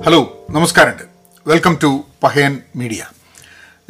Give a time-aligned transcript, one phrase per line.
[0.00, 0.94] Hello നമസ്കാരം.
[1.46, 3.06] Welcome to Pahayan media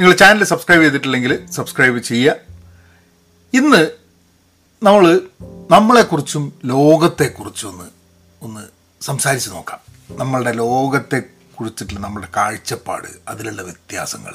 [0.01, 2.35] നിങ്ങൾ channel subscribe ചെയ്തിട്ടില്ലെങ്കിൽ സബ്സ്ക്രൈബ് ചെയ്യുക.
[3.55, 3.91] ഇന്ന്
[4.83, 5.21] നമ്മൾ
[5.71, 7.85] നമ്മളെക്കുറിച്ചും ലോകത്തെക്കുറിച്ചും ഒന്ന്
[8.43, 8.61] ഒന്ന്
[9.01, 9.79] സംസാരിച്ച് നോക്കാം.
[10.19, 11.23] നമ്മളുടെ ലോകത്തെ
[11.59, 14.35] കുറിച്ചിട്ടുള്ള നമ്മുടെ കാഴ്ചപ്പാട് അതിലുള്ള വ്യത്യാസങ്ങൾ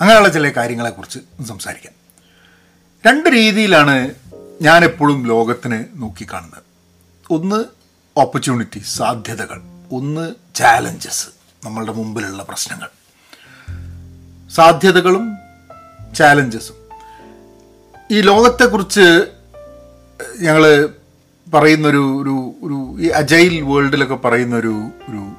[0.00, 1.92] അങ്ങനെയുള്ള ചില കാര്യങ്ങളെക്കുറിച്ച് സംസാരിക്കാം.
[3.06, 4.10] രണ്ട് രീതിയിലാണ്
[4.62, 6.62] ഞാനെപ്പോഴും ലോകത്തിനെ നോക്കിക്കാണുന്നത്.
[7.30, 7.64] ഒന്ന്
[8.16, 9.75] ഓപ്പർച്യൂണിറ്റി സാധ്യതകൾ.
[9.92, 11.26] ഒന്ന് ചാലഞ്ചസ്
[11.64, 12.88] നമ്മളുടെ മുമ്പിലുള്ള പ്രശ്നങ്ങൾ.
[14.54, 15.36] സാധ്യതകളും
[16.14, 16.74] ചാലഞ്ചസും
[18.10, 19.26] ഈ ലോകത്തെക്കുറിച്ച്
[20.40, 20.88] ഞങ്ങൾ
[21.54, 25.32] പറയുന്നൊരു ഒരു ഒരു ഈ അജൈൽ വേൾഡിലൊക്കെ പറയുന്നൊരു ഒരു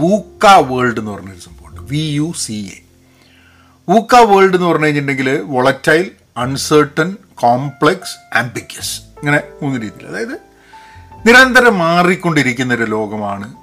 [0.00, 1.80] വൂക്ക വേൾഡ് എന്ന് പറഞ്ഞൊരു സംഭവമുണ്ട്.
[1.80, 2.82] V U C A
[3.88, 10.52] VUCA world എന്ന് പറഞ്ഞു കഴിഞ്ഞിട്ടുണ്ടെങ്കിൽ വൊളറ്റൈൽ അൺസേർട്ടൺ കോംപ്ലെക്സ് ആംബിക്യസ് ഇങ്ങനെ മൂന്ന് രീതിയിൽ അതായത്
[11.28, 13.61] നിരന്തരം മാറിക്കൊണ്ടിരിക്കുന്ന ഒരു ലോകമാണ്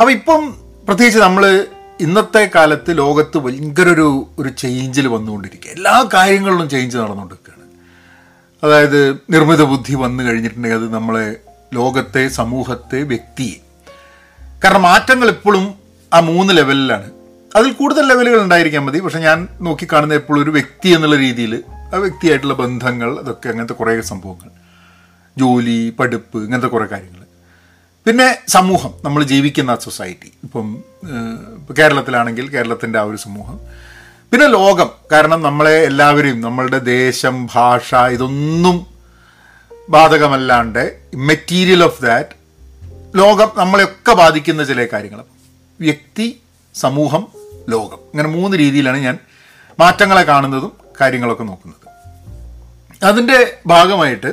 [0.00, 1.66] അപ്പം ഇപ്പം പ്രത്യേകിച്ച് നമ്മൾ
[2.00, 5.70] ഇന്നത്തെ കാലത്ത് ലോകത്ത് ഭയങ്കര ഒരു ഒരു ചേഞ്ചിൽ വന്നുകൊണ്ടിരിക്കുക.
[5.70, 7.70] എല്ലാ കാര്യങ്ങളിലും ചേഞ്ച് നടന്നുകൊണ്ടിരിക്കുകയാണ്.
[8.64, 11.36] അതായത് നിർമ്മിത ബുദ്ധി വന്നു കഴിഞ്ഞിട്ടുണ്ടെങ്കിൽ അത് നമ്മളെ
[11.74, 13.54] ലോകത്തെ സമൂഹത്തെ വ്യക്തിയെ.
[14.64, 15.74] കാരണം മാറ്റങ്ങൾ ഇപ്പോഴും
[16.14, 17.10] ആ മൂന്ന് ലെവലിലാണ്
[17.56, 19.00] അതിൽ കൂടുതൽ ലെവലുകൾ ഉണ്ടായിരിക്കാൻ മതി.
[19.00, 21.62] പക്ഷെ ഞാൻ നോക്കിക്കാണുന്ന എപ്പോഴും ഒരു വ്യക്തി എന്നുള്ള രീതിയിൽ
[21.94, 24.50] ആ വ്യക്തിയായിട്ടുള്ള ബന്ധങ്ങൾ അതൊക്കെ അങ്ങനത്തെ കുറേ സംഭവങ്ങൾ.
[25.38, 27.23] ജോലി പഠിപ്പ് ഇങ്ങനത്തെ കുറേ കാര്യങ്ങൾ.
[28.06, 30.66] പിന്നെ സമൂഹം നമ്മൾ ജീവിക്കുന്ന സൊസൈറ്റി ഇപ്പം
[31.78, 33.56] കേരളത്തിലാണെങ്കിൽ കേരളത്തിന്റെ ആ ഒരു സമൂഹം.
[34.32, 38.76] പിന്നെ ലോകം കാരണം നമ്മളെ എല്ലാവരെയും നമ്മളുടെ ദേശം ഭാഷ ഇതൊന്നും
[39.88, 40.82] ബാധകമല്ലാണ്ട്
[41.28, 42.34] മെറ്റീരിയൽ ഓഫ് ദാറ്റ്
[43.16, 45.20] ലോകം നമ്മളെയൊക്കെ ബാധിക്കുന്ന ചില കാര്യങ്ങൾ
[45.80, 46.26] വ്യക്തി
[46.74, 47.22] സമൂഹം
[47.68, 47.98] ലോകം.
[48.12, 49.16] ഇങ്ങനെ മൂന്ന് രീതിയിലാണ് ഞാൻ
[49.78, 51.80] മാറ്റങ്ങളെ കാണുന്നതും കാര്യങ്ങളൊക്കെ നോക്കുന്നത്.
[53.02, 54.30] അതിന്റെ ഭാഗമായിട്ട്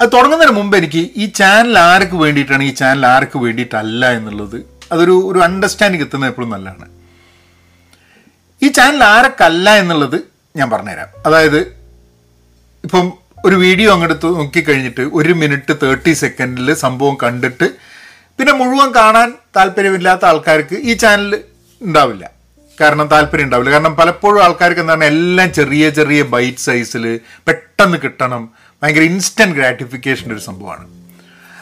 [0.00, 4.58] അത് തുടങ്ങുന്നതിന് മുമ്പ് എനിക്ക് ഈ ചാനൽ ആർക്ക് വേണ്ടിയിട്ടാണ് ഈ ചാനൽ ആർക്ക് വേണ്ടിയിട്ടല്ല എന്നുള്ളത്
[4.92, 6.86] അതൊരു ഒരു അണ്ടർസ്റ്റാൻഡിങ് എത്തുന്നത് എപ്പോഴും നല്ലതാണ്.
[8.62, 10.18] ഈ ചാനൽ ആരൊക്കല്ല എന്നുള്ളത്
[10.56, 11.08] ഞാൻ പറഞ്ഞുതരാം.
[11.26, 11.60] അതായത്
[12.84, 13.06] ഇപ്പം
[13.44, 17.66] ഒരു വീഡിയോ അങ്ങോട്ട് നോക്കിക്കഴിഞ്ഞിട്ട് ഒരു മിനിറ്റ് തേർട്ടി സെക്കൻഡിൽ സംഭവം കണ്ടിട്ട്
[18.38, 21.32] പിന്നെ മുഴുവൻ കാണാൻ താല്പര്യമില്ലാത്ത ആൾക്കാർക്ക് ഈ ചാനൽ
[21.80, 22.24] ഉണ്ടാവില്ല.
[22.80, 23.70] കാരണം താല്പര്യം ഉണ്ടാവില്ല.
[23.70, 28.50] കാരണം പലപ്പോഴും ആൾക്കാർക്ക് എന്താണ് എല്ലാം ചെറിയ ചെറിയ ബൈറ്റ് സൈസിൽ പെട്ടെന്ന് കിട്ടണം.
[28.82, 30.84] ഭയങ്കര ഇൻസ്റ്റന്റ് ഗ്രാറ്റിഫിക്കേഷന്റെ ഒരു സംഭവമാണ്.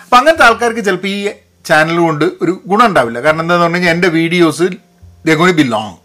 [0.05, 1.29] അപ്പം അങ്ങനത്തെ ആൾക്കാർക്ക് ചിലപ്പോൾ ഈ
[1.65, 3.21] ചാനൽ കൊണ്ട് ഒരു ഗുണം ഉണ്ടാവില്ല.
[3.21, 4.63] കാരണം എന്താണെന്ന് പറഞ്ഞു കഴിഞ്ഞാൽ എന്റെ വീഡിയോസ്
[5.41, 5.97] ഗോണി ബി ലോങ്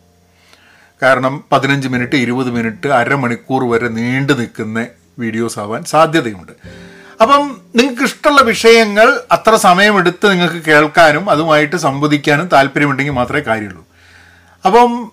[1.03, 4.87] കാരണം പതിനഞ്ച് മിനിറ്റ് ഇരുപത് മിനിറ്റ് അരമണിക്കൂർ വരെ നീണ്ടു നിൽക്കുന്ന
[5.19, 6.51] വീഡിയോസ് ആവാൻ സാധ്യതയുണ്ട്.
[7.21, 13.85] അപ്പം നിങ്ങൾക്ക് ഇഷ്ടമുള്ള വിഷയങ്ങൾ അത്ര സമയമെടുത്ത് നിങ്ങൾക്ക് കേൾക്കാനും അതുമായിട്ട് സംവദിക്കാനും താല്പര്യമുണ്ടെങ്കിൽ മാത്രമേ കാര്യമുള്ളൂ.
[14.67, 15.11] അപ്പം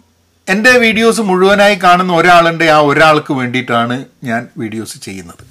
[0.49, 5.43] എന്റെ വീഡിയോസ് മുഴുവനായി കാണുന്ന ഒരാളുണ്ട് ആ ഒരാൾക്ക് വേണ്ടിയിട്ടാണ് ഞാൻ വീഡിയോസ് ചെയ്യുന്നത്.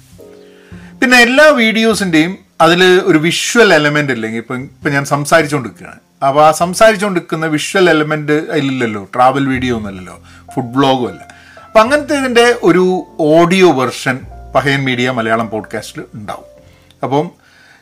[1.00, 7.46] പിന്നെ എല്ലാ വീഡിയോസിന്റെയും അതിൽ ഒരു വിഷ്വൽ എലമെന്റ് ഇല്ലെങ്കിൽ ഇപ്പം ഇപ്പം ഞാൻ സംസാരിച്ചുകൊണ്ടിരിക്കുകയാണ് അപ്പോൾ ആ സംസാരിച്ചുകൊണ്ടിരിക്കുന്ന
[7.46, 10.16] വിഷ്വൽ എലമെന്റ് അതിലില്ലല്ലോ ട്രാവൽ വീഡിയോ ഒന്നുമല്ലല്ലോ
[10.54, 11.22] ഫുഡ് ബ്ലോഗും അല്ല.
[11.66, 12.84] അപ്പം അങ്ങനത്തെ ഇതിന്റെ ഒരു
[13.20, 14.20] audio version
[14.54, 16.48] Pahayan media Malayalam പോഡ്കാസ്റ്റിൽ ഉണ്ടാവും.
[17.02, 17.30] അപ്പം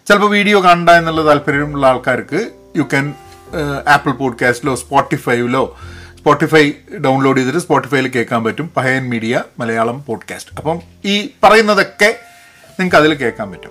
[0.06, 2.40] ചിലപ്പോൾ വീഡിയോ കണ്ട എന്നുള്ള താല്പര്യമുള്ള ആൾക്കാർക്ക്
[2.76, 3.14] യു ക്യാൻ
[3.88, 5.64] ആപ്പിൾ പോഡ്കാസ്റ്റിലോ സ്പോട്ടിഫൈയിലോ
[6.22, 6.72] സ്പോട്ടിഫൈ
[7.04, 8.70] ഡൗൺലോഡ് ചെയ്തിട്ട് സ്പോട്ടിഫൈയിൽ കേൾക്കാൻ പറ്റും.
[8.76, 12.18] പഹയൻ മീഡിയ മലയാളം പോഡ്കാസ്റ്റ് അപ്പം ഈ പറയുന്നതൊക്കെ
[12.66, 13.70] നിങ്ങൾക്ക് അതിൽ കേൾക്കാൻ പറ്റും.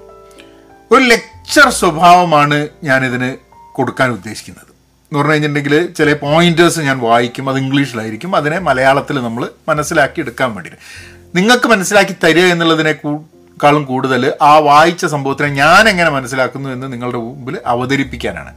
[0.92, 3.36] ഒരു ലെക്ചർ സ്വഭാവമാണ് ഞാനിതിന്
[3.74, 4.64] കൊടുക്കാൻ ഉദ്ദേശിക്കുന്നത്.
[4.66, 8.36] എന്ന് പറഞ്ഞു കഴിഞ്ഞിട്ടുണ്ടെങ്കിൽ ചില പോയിന്റേഴ്സ് ഞാൻ വായിക്കും അത് ഇംഗ്ലീഷിലായിരിക്കും.
[8.36, 10.80] അതിനെ മലയാളത്തിൽ നമ്മൾ മനസ്സിലാക്കി എടുക്കാൻ വേണ്ടിയിട്ട്.
[11.38, 12.96] നിങ്ങൾക്ക് മനസ്സിലാക്കി തരിക എന്നുള്ളതിനെ
[13.62, 18.56] ക്കാളും കൂടുതൽ ആ വായിച്ച സംഭവത്തിനെ ഞാൻ എങ്ങനെ മനസ്സിലാക്കുന്നു എന്ന് നിങ്ങളുടെ മുമ്പിൽ അവതരിപ്പിക്കാനാണ്.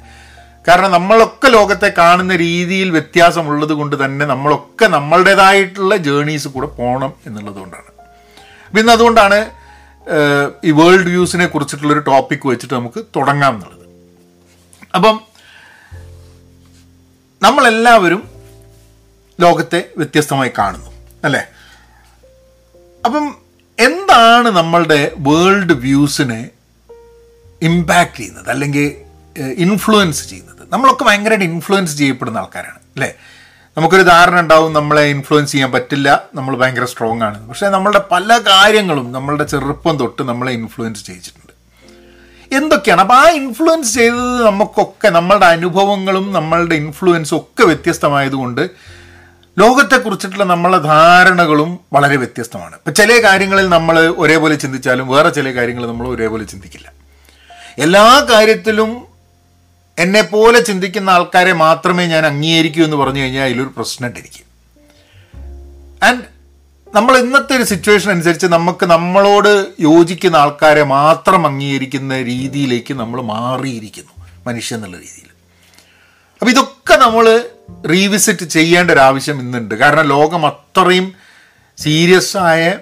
[0.69, 7.91] കാരണം നമ്മളൊക്കെ ലോകത്തെ കാണുന്ന രീതിയിൽ വ്യത്യാസമുള്ളത് കൊണ്ട് തന്നെ നമ്മളൊക്കെ നമ്മളുടേതായിട്ടുള്ള ജേണീസ് കൂടെ പോകണം എന്നുള്ളത് കൊണ്ടാണ്.
[8.67, 9.39] അപ്പം ഇന്ന് അതുകൊണ്ടാണ്
[10.65, 13.85] ഈ വേൾഡ് വ്യൂസിനെ കുറിച്ചിട്ടുള്ളൊരു ടോപ്പിക് വെച്ചിട്ട് നമുക്ക് തുടങ്ങാം എന്നുള്ളത്.
[14.95, 15.21] അപ്പം
[17.43, 18.23] നമ്മളെല്ലാവരും
[19.41, 20.91] ലോകത്തെ വ്യത്യസ്തമായി കാണുന്നു
[21.25, 21.43] അല്ലേ?
[23.05, 23.25] അപ്പം
[23.79, 26.51] എന്താണ് നമ്മളുടെ വേൾഡ് വ്യൂസിനെ
[27.63, 28.87] ഇമ്പാക്റ്റ് ചെയ്യുന്നത് അല്ലെങ്കിൽ
[29.59, 30.54] ഇൻഫ്ലുവൻസ് ചെയ്യുന്നത്?
[30.73, 33.15] നമ്മളൊക്കെ ഭയങ്കരമായിട്ട് ഇൻഫ്ലുവൻസ് ചെയ്യപ്പെടുന്ന ആൾക്കാരാണ് അല്ലേ?
[33.77, 37.49] നമുക്കൊരു ധാരണ ഉണ്ടാവും നമ്മളെ ഇൻഫ്ലുവൻസ് ചെയ്യാൻ പറ്റില്ല നമ്മൾ ഭയങ്കര സ്ട്രോങ് ആണ്.
[37.49, 41.45] പക്ഷേ നമ്മളുടെ പല കാര്യങ്ങളും നമ്മളുടെ ചെറുപ്പം തൊട്ട് നമ്മളെ ഇൻഫ്ലുവൻസ് ചെയ്യിച്ചിട്ടുണ്ട്.
[42.55, 43.01] എന്തൊക്കെയാണ്?
[43.01, 48.71] അപ്പോൾ ആ ഇൻഫ്ലുവൻസ് ചെയ്തത് നമുക്കൊക്കെ നമ്മളുടെ അനുഭവങ്ങളും നമ്മളുടെ ഇൻഫ്ലുവൻസും ഒക്കെ വ്യത്യസ്തമായതുകൊണ്ട്
[49.59, 52.75] ലോകത്തെക്കുറിച്ചിട്ടുള്ള നമ്മളെ ധാരണകളും വളരെ വ്യത്യസ്തമാണ്.
[52.75, 56.93] ഇപ്പം ചില കാര്യങ്ങളിൽ നമ്മൾ ഒരേപോലെ ചിന്തിച്ചാലും വേറെ ചില കാര്യങ്ങൾ നമ്മൾ ഒരേപോലെ ചിന്തിക്കില്ല.
[57.79, 59.14] എല്ലാ കാര്യത്തിലും
[59.99, 64.47] എന്നെ പോലെ ചിന്തിക്കുന്ന ആൾക്കാരെ മാത്രമേ ഞാൻ അംഗീകരിക്കൂ എന്ന് പറഞ്ഞു കഴിഞ്ഞാൽ അതിലൊരു പ്രശ്നമായിട്ടിരിക്കും
[66.07, 66.25] ആൻഡ്
[66.95, 74.79] നമ്മൾ ഇന്നത്തെ ഒരു സിറ്റുവേഷൻ അനുസരിച്ച് നമുക്ക് നമ്മളോട് യോജിക്കുന്ന ആൾക്കാരെ മാത്രം അംഗീകരിക്കുന്ന രീതിയിലേക്ക് നമ്മൾ മാറിയിരിക്കുന്നു മനുഷ്യൻ
[74.79, 75.31] എന്നുള്ള രീതിയിൽ.
[76.33, 77.49] അപ്പം ഇതൊക്കെ നമ്മൾ
[77.91, 79.75] റീവിസിറ്റ് ചെയ്യേണ്ട ഒരു ആവശ്യം ഇന്നുണ്ട്.
[79.75, 81.15] കാരണം ലോകം അത്രയും
[81.79, 82.79] സീരിയസ് ആയ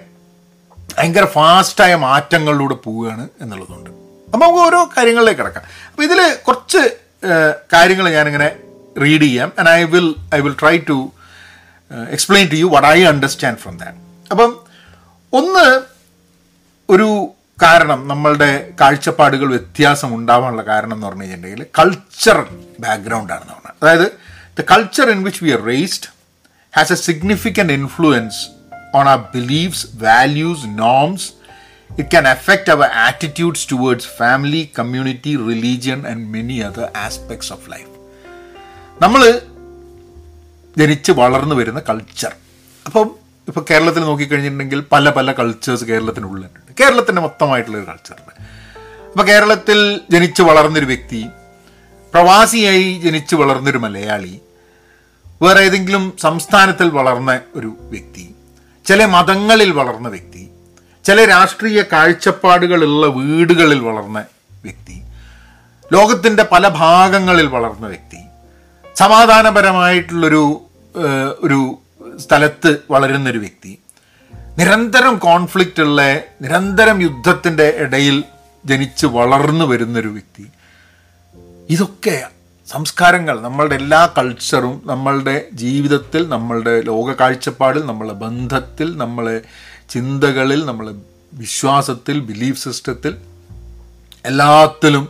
[0.97, 3.89] ഭയങ്കര ഫാസ്റ്റായ മാറ്റങ്ങളിലൂടെ പോവുകയാണ് എന്നുള്ളതുകൊണ്ട്.
[3.89, 5.63] അപ്പോൾ നമുക്ക് ഓരോ കാര്യങ്ങളിലേക്ക് കിടക്കാം.
[5.91, 7.02] അപ്പോൾ ഇതിൽ കുറച്ച്
[7.73, 8.49] കാര്യങ്ങൾ ഞാനിങ്ങനെ
[8.95, 10.97] റീഡ് ചെയ്യാം and I will I will try to
[12.11, 13.99] explain to you what I understand from that
[14.31, 14.51] അപ്പം
[15.33, 15.65] ഒന്ന്
[16.89, 17.07] ഒരു
[17.57, 18.49] കാരണം നമ്മളുടെ
[18.81, 22.39] കാഴ്ചപ്പാടുകൾ വ്യത്യാസം ഉണ്ടാവാനുള്ള കാരണം എന്ന് പറഞ്ഞു കഴിഞ്ഞിട്ടുണ്ടെങ്കിൽ കൾച്ചർ
[22.79, 24.07] ബാക്ക്ഗ്രൗണ്ടാണെന്ന് പറഞ്ഞാൽ അതായത്
[24.59, 26.09] the culture in which we are raised
[26.73, 28.41] has a significant influence
[28.95, 31.23] on our beliefs values norms.
[31.97, 37.91] It can affect our attitudes towards family, community, religion, and many other aspects of life.
[39.01, 39.21] നമ്മൾ
[40.77, 42.31] ജനിച്ച് വളർന്നു വരുന്ന culture
[42.85, 43.07] അപ്പം
[43.47, 46.59] ഇപ്പോൾ കേരളത്തിൽ നോക്കിക്കഴിഞ്ഞിട്ടുണ്ടെങ്കിൽ പല പല cultures കേരളത്തിനുള്ളിലുണ്ട്.
[46.79, 48.33] കേരളത്തിന്റെ മൊത്തമായിട്ടുള്ളൊരു കൾച്ചറുണ്ട്
[49.11, 49.79] അപ്പോൾ കേരളത്തിൽ
[50.11, 51.21] ജനിച്ച് വളർന്നൊരു വ്യക്തി
[52.13, 54.33] പ്രവാസിയായി ജനിച്ച് വളർന്നൊരു മലയാളി
[55.41, 58.25] വേറെ ഏതെങ്കിലും സംസ്ഥാനത്തിൽ വളർന്ന ഒരു വ്യക്തി
[58.85, 60.42] ചില മതങ്ങളിൽ വളർന്ന വ്യക്തി
[61.05, 64.19] ചില രാഷ്ട്രീയ കാഴ്ചപ്പാടുകളുള്ള വീടുകളിൽ വളർന്ന
[64.63, 64.97] വ്യക്തി
[65.91, 68.21] ലോകത്തിന്റെ പല ഭാഗങ്ങളിൽ വളർന്ന വ്യക്തി
[68.95, 70.43] സമാധാനപരമായിട്ടുള്ളൊരു
[71.41, 71.59] ഒരു
[72.19, 73.71] സ്ഥലത്ത് വളരുന്നൊരു വ്യക്തി
[74.57, 76.01] നിരന്തരം കോൺഫ്ലിക്റ്റ് ഉള്ള
[76.41, 78.17] നിരന്തരം യുദ്ധത്തിന്റെ ഇടയിൽ
[78.65, 80.43] ജനിച്ച് വളർന്നു വരുന്നൊരു വ്യക്തി.
[81.69, 82.15] ഇതൊക്കെ
[82.67, 89.35] സംസ്കാരങ്ങൾ നമ്മളുടെ എല്ലാ കൾച്ചറും നമ്മളുടെ ജീവിതത്തിൽ നമ്മളുടെ ലോക കാഴ്ചപ്പാടിൽ നമ്മളുടെ ബന്ധത്തിൽ നമ്മളെ
[89.93, 90.95] ചിന്തകളിൽ നമ്മൾ
[91.33, 93.17] വിശ്വാസത്തിൽ ബിലീഫ് സിസ്റ്റത്തിൽ
[94.25, 95.09] എല്ലാത്തിലും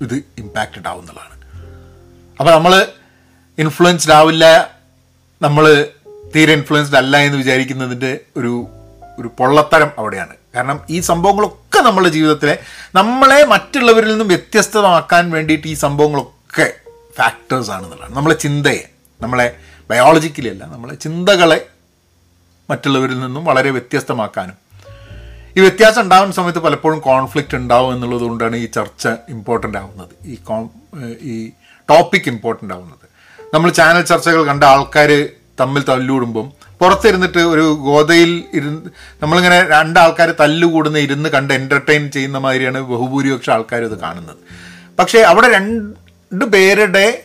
[0.00, 1.34] ഇത് ഇമ്പാക്റ്റഡ് ആവുന്നതാണ്.
[2.40, 2.86] അപ്പോൾ നമ്മൾ
[3.58, 4.74] ഇൻഫ്ലുവൻസ്ഡ് ആവില്ല
[5.42, 5.88] നമ്മൾ
[6.36, 8.66] തീരെ ഇൻഫ്ലുവൻസ്ഡ് അല്ല എന്ന് വിചാരിക്കുന്നതിന്റെ ഒരു
[9.18, 10.34] ഒരു പൊള്ളത്തരം അവിടെയാണ്.
[10.54, 12.58] കാരണം ഈ സംഭവങ്ങളൊക്കെ നമ്മുടെ ജീവിതത്തിലെ
[12.94, 16.74] നമ്മളെ മറ്റുള്ളവരിൽ നിന്നും വ്യത്യസ്തമാക്കാൻ വേണ്ടിയിട്ട് ഈ സംഭവങ്ങളൊക്കെ
[17.18, 18.16] ഫാക്ടേഴ്സ് ആണെന്നുള്ളതാണ്.
[18.16, 18.88] നമ്മളെ ചിന്തയെ
[19.20, 19.56] നമ്മളെ
[19.90, 21.66] ബയോളജിക്കലി അല്ല നമ്മളെ ചിന്തകളെ
[22.70, 24.56] മറ്റുള്ളവരിൽ നിന്നും വളരെ വ്യത്യസ്തമാക്കാനും.
[25.56, 30.08] ഈ വ്യത്യാസം ഉണ്ടാകുന്ന സമയത്ത് പലപ്പോഴും കോൺഫ്ലിക്റ്റ് ഉണ്ടാവും എന്നുള്ളത് കൊണ്ടാണ് ഈ ചർച്ച ഇമ്പോർട്ടന്റ് ആവുന്നത്.
[30.24, 30.68] ഈ കോൺ
[31.20, 31.50] ഈ
[31.90, 33.04] ടോപ്പിക് ഇമ്പോർട്ടന്റ് ആവുന്നത്.
[33.54, 35.28] നമ്മൾ ചാനൽ ചർച്ചകൾ കണ്ട ആൾക്കാർ
[35.60, 38.90] തമ്മിൽ തല്ലുകൂടുമ്പം പുറത്തിരുന്നിട്ട് ഒരു ഗോതയിൽ ഇരുന്ന്
[39.22, 44.36] നമ്മളിങ്ങനെ രണ്ടാൾക്കാർ തല്ലുകൂടുന്ന ഇരുന്ന് കണ്ട് എന്റർടൈൻ ചെയ്യുന്ന മാതിരിയാണ് ബഹുഭൂരിപക്ഷം ആൾക്കാർ ഇത് കാണുന്നത്.
[44.98, 47.22] പക്ഷേ അവിടെ രണ്ട് പേരുടെ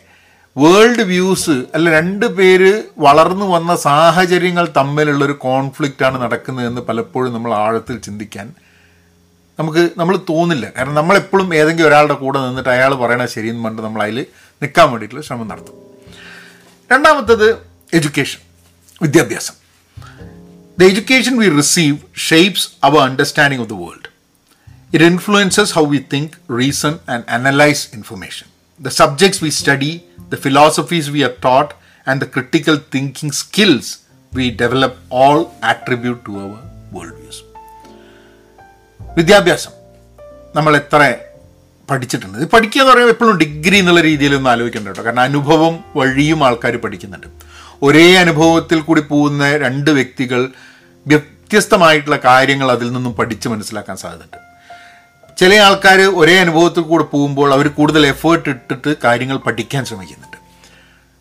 [0.56, 8.52] വേൾഡ് വ്യൂസ് അല്ല രണ്ട് പേര് വളർന്നു വന്ന സാഹചര്യങ്ങൾ തമ്മിലുള്ളൊരു കോൺഫ്ലിക്റ്റാണ് നടക്കുന്നതെന്ന് പലപ്പോഴും നമ്മൾ ആഴത്തിൽ ചിന്തിക്കാൻ
[9.58, 10.72] നമുക്ക് നമ്മൾ തോന്നില്ല.
[10.76, 14.26] കാരണം നമ്മളെപ്പോഴും ഏതെങ്കിലും ഒരാളുടെ കൂടെ നിന്നിട്ട് അയാൾ പറയണ ശരിയെന്ന് പറഞ്ഞിട്ട് നമ്മൾ അതിൽ
[14.62, 15.74] നിൽക്കാൻ വേണ്ടിയിട്ടുള്ള ശ്രമം നടത്തും.
[16.92, 17.50] രണ്ടാമത്തത്
[17.94, 18.40] എഡ്യൂക്കേഷൻ
[19.02, 19.54] വിദ്യാഭ്യാസം.
[20.78, 21.98] The education we receive
[22.30, 24.08] shapes our understanding of the world
[24.94, 28.46] it influences how we think reason and analyze information
[28.80, 29.92] the subjects we study,
[30.34, 31.68] the philosophies we are taught,
[32.12, 33.84] and the critical thinking skills
[34.36, 36.54] we develop all attribute to our
[36.94, 37.56] worldviews.
[39.16, 39.70] വിദ്യാഭ്യാസം.
[40.56, 41.14] നമ്മൾ എത്ര
[41.90, 42.38] പഠിച്ചിട്ടുണ്ട്.
[42.38, 45.04] ഇത് പഠിക്കുക എന്ന് പറയുമ്പോൾ എപ്പോഴും degree എന്നുള്ള രീതിയിലൊന്നും ആലോചിക്കേണ്ട കേട്ടോ.
[45.04, 47.26] കാരണം അനുഭവം വഴിയും ആൾക്കാർ പഠിക്കുന്നുണ്ട്.
[47.82, 50.50] ഒരേ അനുഭവത്തിൽ കൂടി പോകുന്ന രണ്ട് വ്യക്തികൾ
[51.06, 54.53] വ്യത്യസ്തമായിട്ടുള്ള കാര്യങ്ങൾ അതിൽ നിന്നും പഠിച്ച് മനസ്സിലാക്കാൻ സാധ്യതയുണ്ട്.
[55.38, 60.36] ചില ആൾക്കാർ ഒരേ അനുഭവത്തിൽ കൂടെ പോകുമ്പോൾ അവർ കൂടുതൽ എഫേർട്ട് ഇട്ടിട്ട് കാര്യങ്ങൾ പഠിക്കാൻ ശ്രമിക്കുന്നുണ്ട്.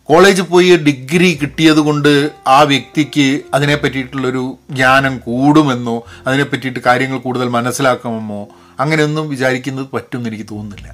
[0.09, 7.47] കോളേജിൽ പോയി ഡിഗ്രി കിട്ടിയത് കൊണ്ട് ആ വ്യക്തിക്ക് അതിനെ പറ്റിയിട്ടുള്ളൊരു ജ്ഞാനം കൂടുമെന്നോ അതിനെ പറ്റിയിട്ട് കാര്യങ്ങൾ കൂടുതൽ
[7.47, 8.47] മനസ്സിലാക്കുമെന്നോ
[8.79, 10.93] അങ്ങനെയൊന്നും വിചാരിക്കുന്നത് പറ്റുമെന്ന് എനിക്ക് തോന്നുന്നില്ല.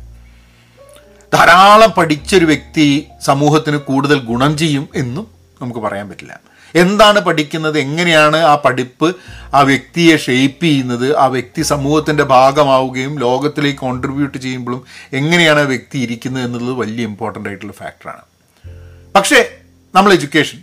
[1.33, 5.27] ധാരാളം പഠിച്ചൊരു വ്യക്തി സമൂഹത്തിന് കൂടുതൽ ഗുണം ചെയ്യും എന്നും
[5.61, 6.39] നമുക്ക് പറയാൻ പറ്റില്ല.
[6.75, 7.79] എന്താണ് പഠിക്കുന്നത്?
[7.79, 9.15] എങ്ങനെയാണ് ആ പഠിപ്പ്
[9.53, 11.17] ആ വ്യക്തിയെ ഷെയ്പ്പ് ചെയ്യുന്നത്?
[11.17, 14.83] ആ വ്യക്തി സമൂഹത്തിന്റെ ഭാഗമാവുകയും ലോകത്തിലേക്ക് കോൺട്രിബ്യൂട്ട് ചെയ്യുമ്പോഴും
[15.13, 18.25] എങ്ങനെയാണ് ആ വ്യക്തി ഇരിക്കുന്നത് എന്നുള്ളത് വലിയ ഇമ്പോർട്ടന്റ് ആയിട്ടുള്ള ഫാക്ടറാണ്
[19.15, 19.39] പക്ഷേ
[19.95, 20.59] നമ്മൾ എഡ്യൂക്കേഷൻ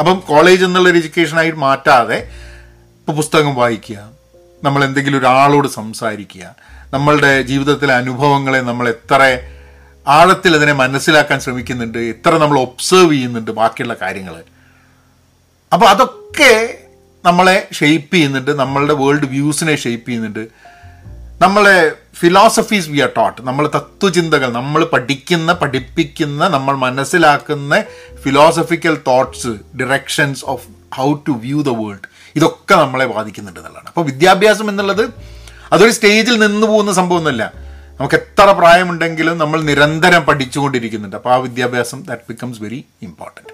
[0.00, 2.28] അപ്പം കോളേജ് എന്നുള്ളൊരു എഡ്യൂക്കേഷനായിട്ട് മാറ്റാതെ
[2.98, 4.10] ഇപ്പോൾ പുസ്തകം വായിക്കുക
[4.64, 6.54] നമ്മൾ എന്തെങ്കിലും ഒരാളോട് സംസാരിക്കുക
[6.94, 9.38] നമ്മളുടെ ജീവിതത്തിലെ അനുഭവങ്ങളെ നമ്മൾ എത്ര
[10.08, 14.42] ആഴത്തിൽ അതിനെ മനസ്സിലാക്കാൻ ശ്രമിക്കുന്നുണ്ട് എത്ര നമ്മൾ ഒബ്സേർവ് ചെയ്യുന്നുണ്ട് ബാക്കിയുള്ള കാര്യങ്ങൾ.
[15.72, 16.78] അപ്പോൾ അതൊക്കെ
[17.24, 20.48] നമ്മളെ ഷെയ്പ്പ് ചെയ്യുന്നുണ്ട് നമ്മളുടെ വേൾഡ് വ്യൂസിനെ ഷെയ്പ്പ് ചെയ്യുന്നുണ്ട്.
[21.42, 27.84] നമ്മളെ ഫിലോസഫീസ് വി ആർ ടോട്ട് നമ്മൾ തത്വചിന്തകൾ നമ്മൾ പഠിക്കുന്ന പഠിപ്പിക്കുന്ന നമ്മൾ മനസ്സിലാക്കുന്ന
[28.22, 33.88] philosophical thoughts directions of how to view the world ഇതൊക്കെ നമ്മളെ ബാധിക്കുന്നുണ്ട് എന്നുള്ളതാണ്.
[33.88, 35.10] അപ്പോൾ വിദ്യാഭ്യാസം എന്നുള്ളത്
[35.72, 37.52] അതൊരു സ്റ്റേജിൽ നിന്ന് പോകുന്ന സംഭവമൊന്നുമല്ല.
[38.00, 41.16] നമുക്ക് എത്ര പ്രായമുണ്ടെങ്കിലും നമ്മൾ നിരന്തരം പഠിച്ചുകൊണ്ടിരിക്കുന്നുണ്ട്.
[41.16, 43.52] അപ്പോൾ ആ വിദ്യാഭ്യാസം ദാറ്റ് ബിക്കംസ് വെരി ഇമ്പോർട്ടന്റ്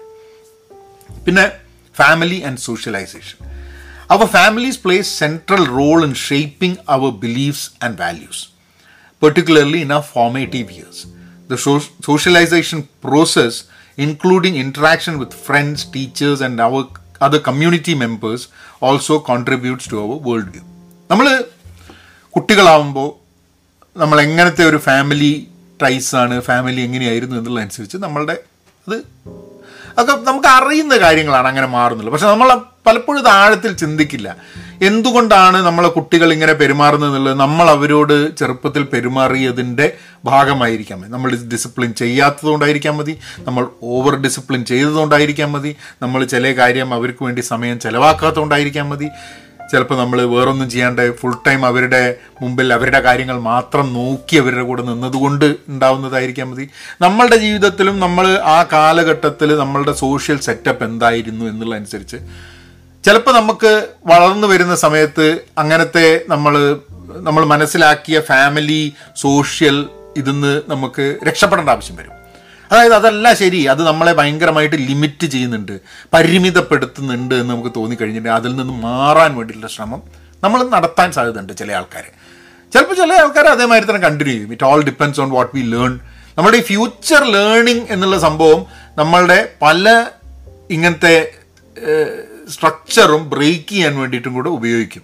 [1.25, 1.51] പിന്നെ
[1.93, 3.37] family and socialization.
[4.09, 8.39] Our families play a central role in shaping our beliefs and values,
[9.21, 10.97] particularly in our formative years.
[11.47, 11.57] the
[12.01, 13.53] socialization process,
[13.97, 16.81] including interaction with friends, teachers, and our
[17.21, 18.47] other community members,
[18.81, 20.63] also contributes to our worldview.
[21.11, 21.27] നമ്മൾ
[22.29, 23.09] കുട്ടികളാവുമ്പോൾ
[23.97, 25.47] നമ്മൾ എങ്ങനത്തെ ഒരു family
[25.79, 28.35] tries ആണ് family എങ്ങനെയായിരുന്നു എന്നുള്ളതനുസരിച്ച് നമ്മളുടെ
[28.85, 28.97] അത്
[29.99, 34.35] അതൊക്കെ നമുക്ക് അറിയുന്ന കാര്യങ്ങളാണ് അങ്ങനെ മാറുന്നുള്ളത് പക്ഷെ നമ്മൾ പലപ്പോഴും ആഴത്തിൽ ചിന്തിക്കില്ല.
[34.81, 37.39] എന്തുകൊണ്ടാണ് നമ്മളെ കുട്ടികൾ ഇങ്ങനെ പെരുമാറുന്നത് എന്നുള്ളത്?
[37.39, 39.93] നമ്മൾ അവരോട് ചെറുപ്പത്തിൽ പെരുമാറിയതിന്റെ
[40.25, 41.01] ഭാഗമായിരിക്കാം.
[41.01, 43.19] മതി നമ്മൾ ഡിസിപ്ലിൻ ചെയ്യാത്തതുകൊണ്ടായിരിക്കാം മതി.
[43.39, 45.75] നമ്മൾ ഓവർ ഡിസിപ്ലിൻ ചെയ്തതുകൊണ്ടായിരിക്കാം മതി.
[46.01, 49.09] നമ്മൾ ചില കാര്യം അവർക്ക് വേണ്ടി സമയം ചെലവാക്കാത്തതുകൊണ്ടായിരിക്കാം മതി.
[49.73, 52.01] ചിലപ്പോൾ നമ്മൾ വേറൊന്നും ചെയ്യാണ്ട് ഫുൾ ടൈം അവരുടെ
[52.41, 56.65] മുമ്പിൽ അവരുടെ കാര്യങ്ങൾ മാത്രം നോക്കി അവരുടെ കൂടെ നിന്നതുകൊണ്ട് ഉണ്ടാവുന്നതായിരിക്കാം മതി.
[57.01, 58.25] നമ്മളുടെ ജീവിതത്തിലും നമ്മൾ
[58.55, 62.19] ആ കാലഘട്ടത്തിൽ നമ്മളുടെ സോഷ്യൽ സെറ്റപ്പ് എന്തായിരുന്നു എന്നുള്ളതനുസരിച്ച്.
[63.03, 63.71] ചിലപ്പോൾ നമുക്ക്
[64.07, 65.27] വളർന്നു വരുന്ന സമയത്ത്
[65.57, 66.53] അങ്ങനത്തെ നമ്മൾ
[67.27, 68.81] നമ്മൾ മനസ്സിലാക്കിയ ഫാമിലി
[69.15, 69.77] സോഷ്യൽ
[70.17, 72.13] ഇതിന്ന് നമുക്ക് രക്ഷപ്പെടേണ്ട ആവശ്യം വരും.
[72.73, 75.73] അതായത് അതല്ല ശരി അത് നമ്മളെ ഭയങ്കരമായിട്ട് ലിമിറ്റ് ചെയ്യുന്നുണ്ട്
[76.13, 80.01] പരിമിതപ്പെടുത്തുന്നുണ്ട് എന്ന് നമുക്ക് തോന്നിക്കഴിഞ്ഞിട്ടുണ്ടെങ്കിൽ അതിൽ നിന്ന് മാറാൻ വേണ്ടിയിട്ടുള്ള ശ്രമം
[80.43, 82.05] നമ്മൾ നടത്താൻ സാധ്യതയുണ്ട് ചില ആൾക്കാർ
[82.73, 84.51] ചിലപ്പോൾ ചില ആൾക്കാർ അതേമാതിരി തന്നെ കണ്ടിന്യൂ ചെയ്യും.
[84.53, 85.91] It all depends on what we learn
[86.37, 88.61] നമ്മുടെ ഈ ഫ്യൂച്ചർ ലേണിംഗ് എന്നുള്ള സംഭവം
[88.97, 89.85] നമ്മളുടെ പല
[90.69, 91.15] ഇങ്ങനത്തെ
[92.53, 95.03] സ്ട്രക്ചറും ബ്രേക്ക് ചെയ്യാൻ വേണ്ടിയിട്ടും കൂടെ ഉപയോഗിക്കും.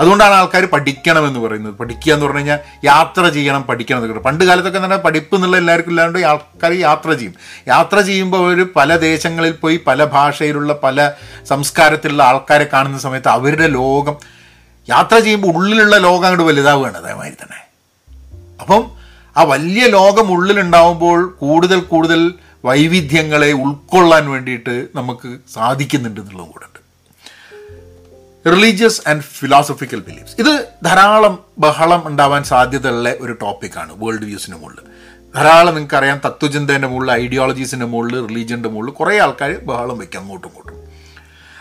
[0.00, 1.74] അതുകൊണ്ടാണ് ആൾക്കാർ പഠിക്കണം എന്ന് പറയുന്നത്.
[1.74, 6.18] പഠിക്കുക എന്ന് പറഞ്ഞു കഴിഞ്ഞാൽ യാത്ര ചെയ്യണം പഠിക്കണം എന്നൊക്കെ പണ്ട് കാലത്തൊക്കെ തന്നെ പഠിപ്പ് എന്നുള്ള എല്ലാവർക്കും ഇല്ലാണ്ട്
[6.18, 7.34] ആൾക്കാർ യാത്ര ചെയ്യും.
[7.68, 11.12] യാത്ര ചെയ്യുമ്പോൾ അവർ പല ദേശങ്ങളിൽ പോയി പല ഭാഷയിലുള്ള പല
[11.46, 14.16] സംസ്കാരത്തിലുള്ള ആൾക്കാരെ കാണുന്ന സമയത്ത് അവരുടെ ലോകം
[14.88, 17.60] യാത്ര ചെയ്യുമ്പോൾ ഉള്ളിലുള്ള ലോകം അങ്ങോട്ട് വലുതാവുകയാണ് അതേമാതിരി തന്നെ.
[18.60, 18.90] അപ്പം
[19.36, 22.34] ആ വലിയ ലോകം ഉള്ളിലുണ്ടാവുമ്പോൾ കൂടുതൽ കൂടുതൽ
[22.64, 26.75] വൈവിധ്യങ്ങളെ ഉൾക്കൊള്ളാൻ വേണ്ടിയിട്ട് നമുക്ക് സാധിക്കുന്നുണ്ട് എന്നുള്ളതും കൂടെ
[28.46, 34.80] റിലീജിയസ് ആൻഡ് ഫിലോസഫിക്കൽ ബിലീഫ്സ് ഇത് ധാരാളം ബഹളം ഉണ്ടാവാൻ സാധ്യതയുള്ള ഒരു ടോപ്പിക്കാണ് വേൾഡ് വ്യൂസിന് മുകളിൽ.
[35.36, 40.76] ധാരാളം നിങ്ങൾക്കറിയാം തത്വചിന്തേന്റെ മുകളിൽ ഐഡിയോളജീസിന്റെ മുകളിൽ റിലീജിയന്റെ മുകളിൽ കുറേ ആൾക്കാർ ബഹളം വയ്ക്കും അങ്ങോട്ടും ഇങ്ങോട്ടും.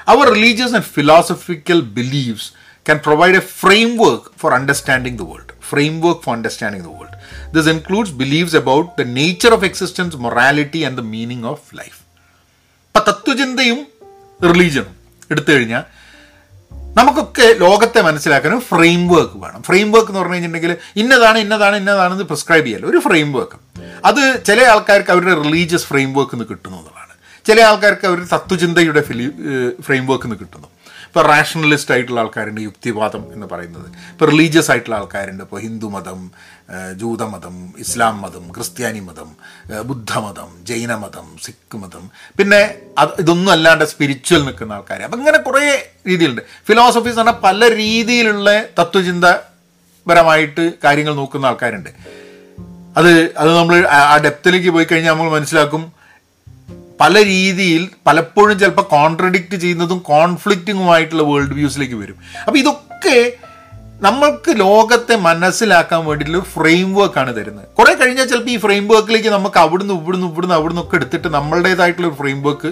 [0.07, 2.51] Our religious and philosophical beliefs
[2.89, 3.39] a
[3.97, 5.53] framework for understanding the world
[6.01, 7.17] framework for understanding the world
[7.55, 11.97] this includes beliefs about the nature of existence morality and the meaning of life
[12.95, 13.87] അപ്പം തത്വചിന്തയും
[14.43, 14.95] റിലീജിയനും
[15.31, 15.83] എടുത്തു കഴിഞ്ഞാൽ
[16.97, 19.63] നമുക്കൊക്കെ ലോകത്തെ മനസ്സിലാക്കാൻ ഫ്രെയിം വർക്ക് വേണം.
[19.63, 22.85] Framework എന്ന് പറഞ്ഞു കഴിഞ്ഞിട്ടുണ്ടെങ്കിൽ ഇന്നതാണ് ഇന്നതാണ് ഇന്നതാണെന്ന് പ്രിസ്ക്രൈബ് ചെയ്യല്ല?
[22.85, 23.57] ഒരു ഫ്രെയിം വർക്ക്
[24.05, 27.13] അത് ചില ആൾക്കാർക്ക് അവരുടെ റിലീജിയസ് ഫ്രെയിം വർക്ക് നിന്ന് കിട്ടുന്നു എന്നുള്ളതാണ്.
[27.47, 29.31] ചില ആൾക്കാർക്ക് അവരുടെ തത്വചിന്തയുടെ ഫിലി
[29.81, 30.67] ഫ്രെയിം വർക്ക് കിട്ടുന്നു.
[31.15, 33.85] ഇപ്പോൾ റാഷണലിസ്റ്റ് ആയിട്ടുള്ള ആൾക്കാരുണ്ട് യുക്തിവാദം എന്ന് പറയുന്നത്.
[34.11, 35.43] ഇപ്പോൾ റിലീജിയസ് ആയിട്ടുള്ള ആൾക്കാരുണ്ട്.
[35.43, 36.31] ഇപ്പോൾ ഹിന്ദു മതം
[36.93, 39.29] ജൂതമതം ഇസ്ലാം മതം ക്രിസ്ത്യാനി മതം
[39.81, 42.03] ബുദ്ധമതം ജൈനമതം സിഖ് മതം.
[42.39, 46.41] പിന്നെ അത് ഇതൊന്നും അല്ലാണ്ട് സ്പിരിച്വൽ നിൽക്കുന്ന ആൾക്കാർ അപ്പം ഇങ്ങനെ കുറേ രീതിയിലുണ്ട്.
[46.67, 51.89] ഫിലോസഫീസ് പറഞ്ഞാൽ പല രീതിയിലുള്ള തത്വചിന്തപരമായിട്ട് കാര്യങ്ങൾ നോക്കുന്ന ആൾക്കാരുണ്ട്.
[52.97, 56.04] അത് അത് നമ്മൾ ആ ഡെപ്തിലേക്ക് പോയി കഴിഞ്ഞാൽ നമ്മൾ മനസ്സിലാക്കും
[57.01, 62.17] പല രീതിയിൽ പലപ്പോഴും ചിലപ്പോൾ കോൺട്രഡിക്റ്റ് ചെയ്യുന്നതും കോൺഫ്ലിക്റ്റിങ്ങുമായിട്ടുള്ള വേൾഡ് വ്യൂസിലേക്ക് വരും.
[62.45, 63.17] അപ്പോൾ ഇതൊക്കെ
[64.05, 67.67] നമ്മൾക്ക് ലോകത്തെ മനസ്സിലാക്കാൻ വേണ്ടിയിട്ടുള്ള ഫ്രെയിം വർക്കാണ് തരുന്നത്.
[67.79, 72.17] കുറെ കഴിഞ്ഞാൽ ചിലപ്പോൾ ഈ ഫ്രെയിം വർക്കിലേക്ക് നമുക്ക് അവിടുന്ന് ഇവിടുന്ന് ഇവിടുന്ന് അവിടുന്ന് ഒക്കെ എടുത്തിട്ട് നമ്മളുടേതായിട്ടുള്ള ഒരു
[72.21, 72.71] ഫ്രെയിം വർക്ക്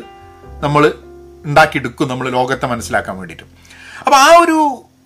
[0.66, 0.86] നമ്മൾ
[1.50, 3.46] ഉണ്ടാക്കിയെടുക്കും നമ്മൾ ലോകത്തെ മനസ്സിലാക്കാൻ വേണ്ടിയിട്ട്.
[4.06, 4.58] അപ്പോൾ ആ ഒരു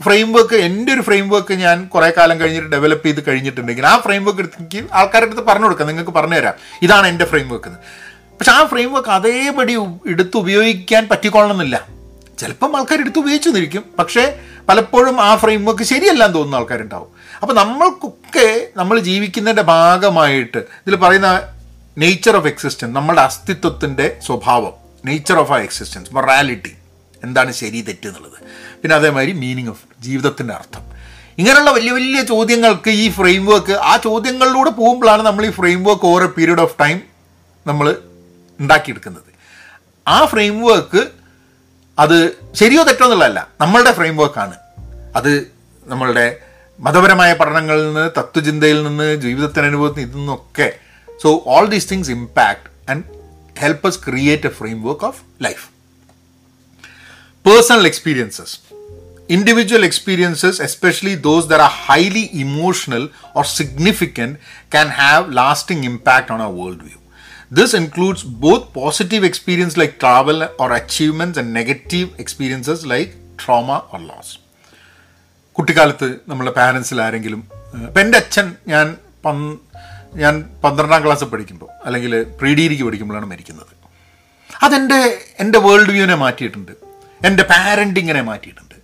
[0.06, 4.24] ഫ്രെയിം വർക്ക് എന്റെ ഒരു ഫ്രെയിം വർക്ക് ഞാൻ കുറേ കാലം കഴിഞ്ഞിട്ട് ഡെവലപ്പ് ചെയ്ത് കഴിഞ്ഞിട്ടുണ്ടെങ്കിൽ ആ ഫ്രെയിം
[4.26, 6.56] വർക്ക് എടുത്തെങ്കിൽ ആൾക്കാരുടെ അടുത്ത് പറഞ്ഞു കൊടുക്കാം നിങ്ങൾക്ക് പറഞ്ഞുതരാം.
[6.86, 7.72] ഇതാണ് എന്റെ ഫ്രെയിം വർക്ക്
[8.40, 9.74] പക്ഷെ ആ ഫ്രെയിം വർക്ക് അതേപടി
[10.08, 11.88] എടുത്ത് ഉപയോഗിക്കാൻ പറ്റിക്കൊള്ളണമെന്നില്ല.
[12.40, 14.40] ചിലപ്പം ആൾക്കാർ എടുത്ത് ഉപയോഗിച്ചു നിൽക്കും പക്ഷേ
[14.70, 17.10] പലപ്പോഴും ആ ഫ്രെയിം വർക്ക് ശരിയല്ലാന്ന് തോന്നുന്ന ആൾക്കാരുണ്ടാവും.
[17.42, 21.30] അപ്പോൾ നമ്മൾക്കൊക്കെ നമ്മൾ ജീവിക്കുന്നതിന്റെ ഭാഗമായിട്ട് ഇതിൽ പറയുന്ന
[21.98, 24.74] നേച്ചർ ഓഫ് എക്സിസ്റ്റൻസ് നമ്മുടെ അസ്തിത്വത്തിന്റെ സ്വഭാവം
[25.06, 26.74] നേച്ചർ ഓഫ് ആ എക്സിസ്റ്റൻസ് മൊറാലിറ്റി
[27.24, 28.38] എന്താണ് ശരി തെറ്റ് എന്നുള്ളത്.
[28.82, 30.84] പിന്നെ അതേമാതിരി മീനിങ് ഓഫ് ജീവിതത്തിന്റെ അർത്ഥം.
[31.38, 35.50] ഇങ്ങനെയുള്ള വലിയ വലിയ ചോദ്യങ്ങൾക്ക് ഈ ഫ്രെയിം വർക്ക് ആ ചോദ്യങ്ങളിലൂടെ പോകുമ്പോഴാണ് നമ്മൾ ഈ
[35.84, 37.02] framework over a period of time
[37.68, 37.88] നമ്മൾ
[38.60, 39.30] ഉണ്ടാക്കിയെടുക്കുന്നത്.
[40.08, 41.12] ആ ഫ്രെയിം വർക്ക്
[42.00, 43.48] അത് ശരിയോ തെറ്റോ എന്നുള്ളതല്ല.
[43.62, 44.56] നമ്മളുടെ ഫ്രെയിം വർക്കാണ്
[45.16, 45.52] അത്
[45.86, 46.40] നമ്മളുടെ
[46.80, 50.74] മതപരമായ പഠനങ്ങളിൽ നിന്ന് തത്വചിന്തയിൽ നിന്ന് ജീവിതത്തിന് അനുഭവത്തിൽ ഇതിൽ നിന്നൊക്കെ.
[51.24, 53.04] So all these things impact and
[53.60, 54.50] help us create a
[54.84, 55.66] framework of life
[57.50, 58.58] personal experiences
[59.36, 64.34] individual experiences, especially those that are highly emotional or significant,
[64.76, 67.00] can have lasting impact on our worldview.
[67.52, 73.12] This includes both positive experience like travel or achievements and negative experiences like
[73.42, 74.30] trauma or loss.
[75.56, 77.48] കുട്ടിക്കാലത്ത് നമ്മളെ പാരൻസിൽ ആരെങ്കിലും
[77.88, 79.46] ഇപ്പം എന്റെ അച്ഛൻ ഞാൻ പന്
[80.24, 83.74] ഞാൻ പന്ത്രണ്ടാം ക്ലാസ്സിൽ പഠിക്കുമ്പോൾ അല്ലെങ്കിൽ പ്രീ ഡിഗ്രിക്ക് പഠിക്കുമ്പോഴാണ് മരിക്കുന്നത്.
[84.64, 85.00] അതെന്റെ
[85.40, 86.72] എന്റെ വേൾഡ് വ്യൂവിനെ മാറ്റിയിട്ടുണ്ട്.
[87.26, 88.76] എന്റെ പാരന്റിങ്ങിനെ മാറ്റിയിട്ടുണ്ട്.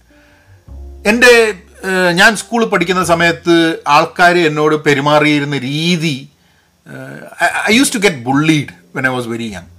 [1.12, 1.54] എന്റെ
[2.14, 3.56] ഞാൻ സ്കൂളിൽ പഠിക്കുന്ന സമയത്ത്
[3.88, 6.16] ആൾക്കാർ എന്നോട് പെരുമാറിയിരുന്ന രീതി
[7.70, 9.70] I used to get bullied when I was very young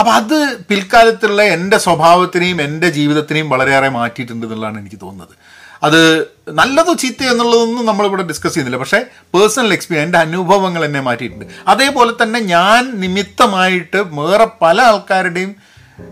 [0.00, 5.34] അപ്പം അത് പിൽക്കാലത്തുള്ള എന്റെ സ്വഭാവത്തിനെയും എന്റെ ജീവിതത്തിനെയും വളരെയേറെ മാറ്റിയിട്ടുണ്ട് എന്നുള്ളതാണ് എനിക്ക് തോന്നുന്നത്.
[5.82, 8.76] അത് നല്ലതോ ചീത്ത എന്നുള്ളതൊന്നും നമ്മളിവിടെ ഡിസ്കസ് ചെയ്യുന്നില്ല.
[8.76, 9.04] പക്ഷേ
[9.34, 11.44] പേഴ്സണൽ എക്സ്പീരിയൻസ് എന്റെ അനുഭവങ്ങൾ എന്നെ മാറ്റിയിട്ടുണ്ട്.
[11.68, 15.56] അതേപോലെ തന്നെ ഞാൻ നിമിത്തമായിട്ട് വേറെ പല ആൾക്കാരുടെയും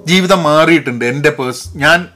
[0.07, 1.05] ജീവിതം മാറിയിട്ടുണ്ട്.
[1.05, 2.09] എന്റെ പേഴ്സ് ഞാൻ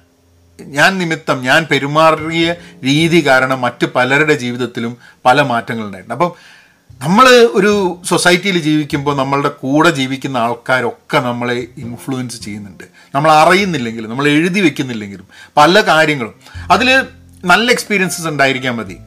[0.61, 2.55] ഞാൻ നിമിത്തം ഞാൻ പെരുമാറിയ
[2.85, 6.15] രീതി കാരണം മറ്റ് പലരുടെ ജീവിതത്തിലും പല മാറ്റങ്ങളുണ്ടായിട്ടുണ്ട്.
[6.15, 6.60] അപ്പം
[6.99, 12.85] നമ്മൾ ഒരു സൊസൈറ്റിയിൽ ജീവിക്കുമ്പോൾ നമ്മളുടെ കൂടെ ജീവിക്കുന്ന ആൾക്കാരൊക്കെ നമ്മളെ ഇൻഫ്ലുവൻസ് ചെയ്യുന്നുണ്ട്.
[13.15, 16.35] നമ്മൾ അറിയുന്നില്ലെങ്കിലും നമ്മൾ എഴുതി വെക്കുന്നില്ലെങ്കിലും പല കാര്യങ്ങളും.
[16.71, 17.07] അതിൽ
[17.45, 18.99] നല്ല എക്സ്പീരിയൻസസ് ഉണ്ടായിരിക്കാൻ മതി.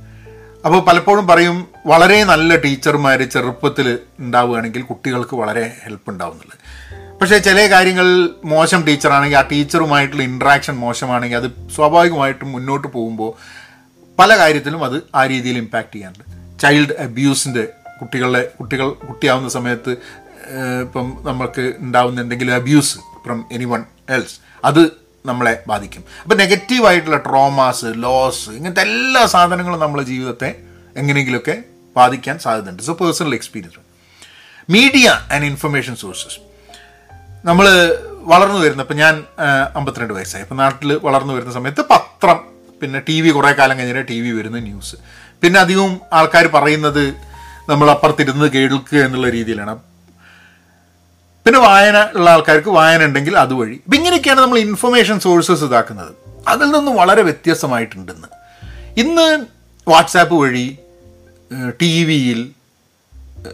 [0.66, 6.60] അപ്പോൾ പലപ്പോഴും പറയും വളരെ നല്ല ടീച്ചർമാർ ചെറുപ്പത്തിൽ ഉണ്ടാവുകയാണെങ്കിൽ കുട്ടികൾക്ക് വളരെ ഹെൽപ്പ് ഉണ്ടാവുന്നുള്ളത്.
[7.22, 13.34] പക്ഷേ ചില കാര്യങ്ങൾ മോശം ടീച്ചറാണെങ്കിൽ ആ ടീച്ചറുമായിട്ടുള്ള ഇൻട്രാക്ഷൻ മോശമാണെങ്കിൽ അത് സ്വാഭാവികമായിട്ടും മുന്നോട്ട് പോകുമ്പോൾ
[14.20, 16.33] പല കാര്യത്തിലും അത് ആ രീതിയിൽ ഇമ്പാക്റ്റ് ചെയ്യാറുണ്ട്.
[16.64, 17.64] ചൈൽഡ് അബ്യൂസിന്റെ
[18.02, 19.92] കുട്ടികളെ കുട്ടികൾ കുട്ടിയാവുന്ന സമയത്ത്
[20.82, 24.82] ഇപ്പം നമുക്ക് ഉണ്ടാവുന്ന എന്തെങ്കിലും abuse from anyone else അത്
[25.26, 26.04] നമ്മളെ ബാധിക്കും.
[26.24, 30.50] അപ്പം നെഗറ്റീവായിട്ടുള്ള ട്രോമാസ് ലോസ് ഇങ്ങനത്തെ എല്ലാ സാധനങ്ങളും നമ്മളെ ജീവിതത്തെ
[30.96, 31.56] എങ്ങനെയെങ്കിലുമൊക്കെ
[31.98, 32.84] ബാധിക്കാൻ സാധ്യതയുണ്ട്.
[32.84, 33.80] So personal experience
[34.70, 36.40] media and information sources
[37.46, 37.66] നമ്മൾ
[38.32, 39.24] വളർന്നു വരുന്ന ഇപ്പം ഞാൻ
[39.76, 40.44] അമ്പത്തിരണ്ട് വയസ്സായി.
[40.44, 42.40] ഇപ്പം നാട്ടിൽ വളർന്നു വരുന്ന സമയത്ത് പത്രം
[42.82, 44.96] പിന്നെ ടി വി കുറേ കാലം കഴിഞ്ഞിട്ട് ടി വി വരുന്ന ന്യൂസ്
[45.44, 47.14] പിന്നെ അധികവും ആൾക്കാർ പറയുന്നത്
[47.70, 49.80] നമ്മൾ അപ്പുറത്തിരുന്ന് കേൾക്കുക എന്നുള്ള രീതിയിലാണ്.
[51.46, 53.82] പിന്നെ വായന ഉള്ള ആൾക്കാർക്ക് വായന ഉണ്ടെങ്കിൽ അതുവഴി.
[53.86, 56.12] അപ്പം ഇങ്ങനെയൊക്കെയാണ് നമ്മൾ ഇൻഫർമേഷൻ സോഴ്സസ് ഇതാക്കുന്നത്.
[56.48, 58.28] അതിൽ നിന്നും വളരെ വ്യത്യസ്തമായിട്ടുണ്ടെന്ന്.
[58.98, 59.46] ഇന്ന്
[59.88, 60.78] വാട്സാപ്പ് വഴി
[61.82, 62.52] ടി വിയിൽ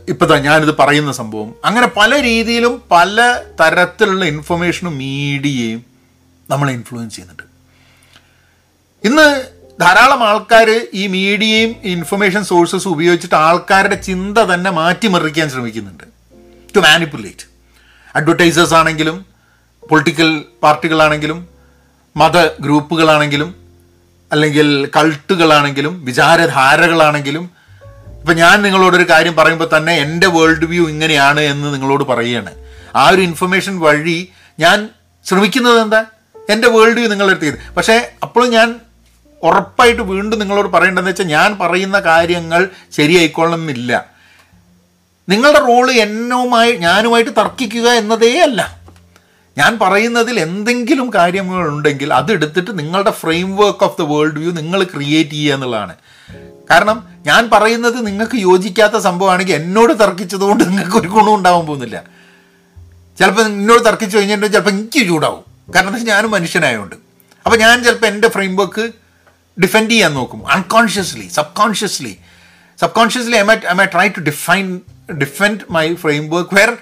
[0.09, 1.55] ഇപ്പം ഞാനിത് പറയുന്ന സംഭവം.
[1.65, 5.85] അങ്ങനെ പല രീതിയിലും പല തരത്തിലുള്ള ഇൻഫർമേഷനും മീഡിയയും
[6.49, 7.43] നമ്മളെ ഇൻഫ്ലുവൻസ് ചെയ്യുന്നുണ്ട്.
[9.03, 16.03] ഇന്ന് ധാരാളം ആൾക്കാർ ഈ മീഡിയയും ഇൻഫർമേഷൻ സോഴ്സസ് ഉപയോഗിച്ചിട്ട് ആൾക്കാരുടെ ചിന്ത തന്നെ മാറ്റിമറിക്കാൻ ശ്രമിക്കുന്നുണ്ട്.
[16.75, 17.45] ടു മാനിപ്പുലേറ്റ്
[18.15, 19.25] അഡ്വർടൈസേഴ്സ് ആണെങ്കിലും
[19.89, 21.47] പൊളിറ്റിക്കൽ പാർട്ടികളാണെങ്കിലും
[22.17, 23.55] മത ഗ്രൂപ്പുകളാണെങ്കിലും
[24.31, 27.49] അല്ലെങ്കിൽ കൾട്ടുകളാണെങ്കിലും വിചാരധാരകളാണെങ്കിലും.
[28.19, 32.51] ഇപ്പം ഞാൻ നിങ്ങളോടൊരു കാര്യം പറയുമ്പോൾ തന്നെ എന്റെ വേൾഡ് വ്യൂ ഇങ്ങനെയാണ് എന്ന് നിങ്ങളോട് പറയുകയാണ്
[32.95, 34.17] ആ ഒരു ഇൻഫർമേഷൻ വഴി
[34.59, 34.89] ഞാൻ
[35.25, 36.05] ശ്രമിക്കുന്നത് എന്താ?
[36.49, 38.79] എന്റെ വേൾഡ് വ്യൂ നിങ്ങളുടെ അടുത്തേക്ക് പക്ഷേ അപ്പോഴും ഞാൻ
[39.43, 44.05] ഉറപ്പായിട്ട് വീണ്ടും നിങ്ങളോട് പറയേണ്ടതെന്ന് വെച്ചാൽ ഞാൻ പറയുന്ന കാര്യങ്ങൾ ശരിയായിക്കൊള്ളണമെന്നില്ല
[45.29, 48.79] നിങ്ങളുടെ റോൾ എന്നുമായി ഞാനുമായിട്ട് തർക്കിക്കുക എന്നതേ അല്ല.
[49.57, 53.11] ഞാൻ പറയുന്നതിൽ എന്തെങ്കിലും കാര്യങ്ങളുണ്ടെങ്കിൽ അതെടുത്തിട്ട് നിങ്ങളുടെ
[53.55, 55.95] framework of the world view നിങ്ങൾ ക്രിയേറ്റ് ചെയ്യുക എന്നുള്ളതാണ്.
[56.71, 62.03] കാരണം ഞാൻ പറയുന്നത് നിങ്ങൾക്ക് യോജിക്കാത്ത സംഭവമാണെങ്കിൽ എന്നോട് തർക്കിച്ചതുകൊണ്ട് നിങ്ങൾക്ക് ഒരു ഗുണം ഉണ്ടാവാൻ പോകുന്നില്ല.
[63.19, 65.43] ചിലപ്പോൾ എന്നോട് തർക്കിച്ചു കഴിഞ്ഞിട്ടുണ്ടെങ്കിൽ ചിലപ്പോൾ എനിക്ക് ചൂടാവും.
[65.75, 66.95] കാരണം എന്താ ഞാനും മനുഷ്യനായതുകൊണ്ട്
[67.45, 68.91] അപ്പോൾ ഞാൻ ചിലപ്പോൾ എന്റെ ഫ്രെയിം വർക്ക്
[69.63, 72.17] ഡിഫെൻഡ് ചെയ്യാൻ നോക്കും unconsciously subconsciously
[72.91, 74.81] subconsciously I my I my try to define
[75.23, 75.95] defend my
[76.29, 76.77] framework where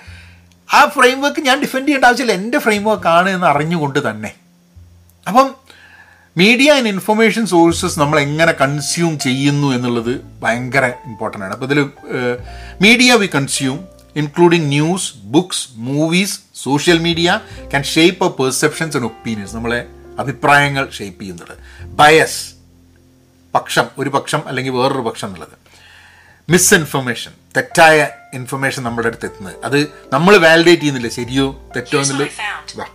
[0.70, 4.36] ആ ഫ്രെയിം വർക്ക് ഞാൻ ഡിഫെൻഡ് ചെയ്യേണ്ട ആവശ്യമില്ല എന്റെ ഫ്രെയിം ആണ് എന്ന് അറിഞ്ഞുകൊണ്ട് തന്നെ.
[5.28, 5.56] അപ്പം
[6.36, 11.54] മീഡിയ ആൻഡ് ഇൻഫർമേഷൻ സോഴ്സസ് നമ്മൾ എങ്ങനെ കൺസ്യൂം ചെയ്യുന്നു എന്നുള്ളത് ഭയങ്കര ഇമ്പോർട്ടന്റ് ആണ്.
[11.54, 11.80] അപ്പോൾ ഇതിൽ
[12.82, 13.78] media we consume
[14.16, 17.40] including news books movies social media
[17.72, 19.88] can shape perceptions and opinions നമ്മളെ
[20.20, 22.57] അഭിപ്രായങ്ങൾ ഷേപ്പ് ചെയ്യുന്നുണ്ട് ബയസ്
[23.56, 25.56] പക്ഷം ഒരു പക്ഷം അല്ലെങ്കിൽ വേറൊരു പക്ഷം എന്നുള്ളത്.
[26.50, 29.56] മിസ്ഇൻഫർമേഷൻ തെറ്റായ ഇൻഫർമേഷൻ നമ്മുടെ അടുത്ത് എത്തുന്നത്.
[29.64, 29.78] അത്
[30.14, 31.10] നമ്മൾ വാലിഡേറ്റ് ചെയ്യുന്നില്ല?
[31.10, 32.30] ശരിയോ തെറ്റോ എന്നുള്ളത്
[32.80, 32.86] വാ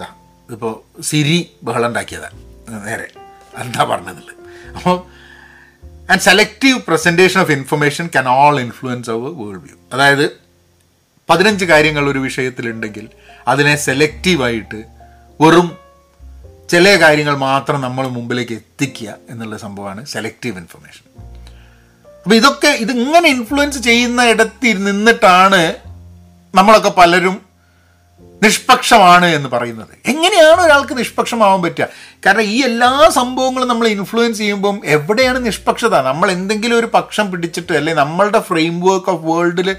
[0.00, 0.06] ദാ,
[0.48, 2.38] ഇതിപ്പോൾ സിരി ബഹളം ഉണ്ടാക്കിയതാണ്
[2.86, 3.08] നേരെ
[3.58, 4.28] എന്താ പറഞ്ഞതിൽ
[4.76, 4.96] അപ്പോൾ
[6.10, 10.26] and selective presentation of information can all influence our world view അതായത്
[11.30, 13.08] പതിനഞ്ച് കാര്യങ്ങൾ ഒരു വിഷയത്തിലുണ്ടെങ്കിൽ
[13.48, 14.80] അതിനെ സെലക്റ്റീവായിട്ട്
[15.40, 15.68] വെറും
[16.74, 21.04] ചില കാര്യങ്ങൾ മാത്രം നമ്മൾ മുമ്പിലേക്ക് എത്തിക്കുക എന്നുള്ള സംഭവമാണ് സെലക്റ്റീവ് ഇൻഫർമേഷൻ
[22.24, 25.74] അപ്പോൾ ഇതൊക്കെ ഇതിങ്ങനെ ഇൻഫ്ലുവൻസ് ചെയ്യുന്ന ഇടത്തിൽ നിന്നിട്ടാണ്
[26.54, 27.36] നമ്മളൊക്കെ പലരും
[28.42, 29.92] നിഷ്പക്ഷമാണ് എന്ന് പറയുന്നത്.
[30.06, 31.86] എങ്ങനെയാണ് ഒരാൾക്ക് നിഷ്പക്ഷമാവാൻ പറ്റുക?
[32.26, 36.00] കാരണം ഈ എല്ലാ സംഭവങ്ങളും നമ്മൾ ഇൻഫ്ലുവൻസ് ചെയ്യുമ്പം എവിടെയാണ് നിഷ്പക്ഷത?
[36.00, 39.76] നമ്മൾ എന്തെങ്കിലും ഒരു പക്ഷം പിടിച്ചിട്ട് അല്ലെങ്കിൽ നമ്മളുടെ ഫ്രെയിം വർക്ക് ഓഫ് വേൾഡിൽ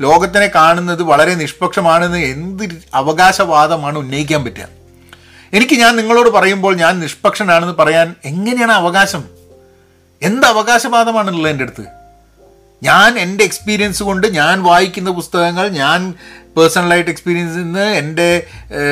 [0.00, 4.77] ലോകത്തിനെ കാണുന്നത് വളരെ നിഷ്പക്ഷമാണെന്ന് എന്ത് അവകാശവാദമാണ് ഉന്നയിക്കാൻ പറ്റുക?
[5.52, 9.24] എനിക്ക് ഞാൻ നിങ്ങളോട് പറയുമ്പോൾ ഞാൻ നിഷ്പക്ഷനാണെന്ന് പറയാൻ എങ്ങനെയാണ് അവകാശം?
[10.22, 11.84] എന്ത് അവകാശവാദമാണുള്ളത് എന്റെ അടുത്ത്?
[12.82, 16.14] ഞാൻ എന്റെ എക്സ്പീരിയൻസ് കൊണ്ട് ഞാൻ വായിക്കുന്ന പുസ്തകങ്ങൾ ഞാൻ
[16.56, 18.46] പേഴ്സണലായിട്ട് എക്സ്പീരിയൻസ് നിന്ന് എന്റെ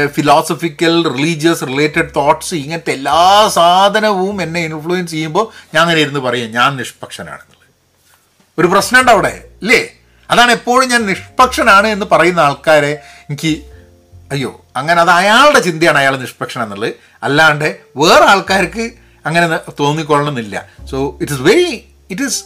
[0.07, 6.77] ഫിലോസഫിക്കൽ റിലീജിയസ് റിലേറ്റഡ് തോട്ട്സ് ഇങ്ങനത്തെ എല്ലാ സാധനവും എന്നെ ഇൻഫ്ലുവൻസ് ചെയ്യുമ്പോൾ ഞാൻ അങ്ങനെ ഇരുന്ന് പറയും ഞാൻ
[6.77, 7.67] നിഷ്പക്ഷനാണെന്നുള്ളത്.
[8.59, 9.93] ഒരു പ്രശ്നമുണ്ട് അവിടെ ഇല്ലേ?
[10.31, 12.93] അതാണ് എപ്പോഴും ഞാൻ നിഷ്പക്ഷനാണ് എന്ന് പറയുന്ന ആൾക്കാരെ
[13.23, 13.76] എനിക്ക്
[14.33, 16.93] അയ്യോ അങ്ങനെ അത് അയാളുടെ ചിന്തയാണ് അയാൾ നിഷ്പക്ഷൻ എന്നുള്ളത്.
[17.23, 18.91] അല്ലാണ്ട് വേറെ ആൾക്കാർക്ക്
[19.27, 20.69] അങ്ങനെ തോന്നിക്കൊള്ളണമെന്നില്ല.
[20.91, 22.45] So it is very it is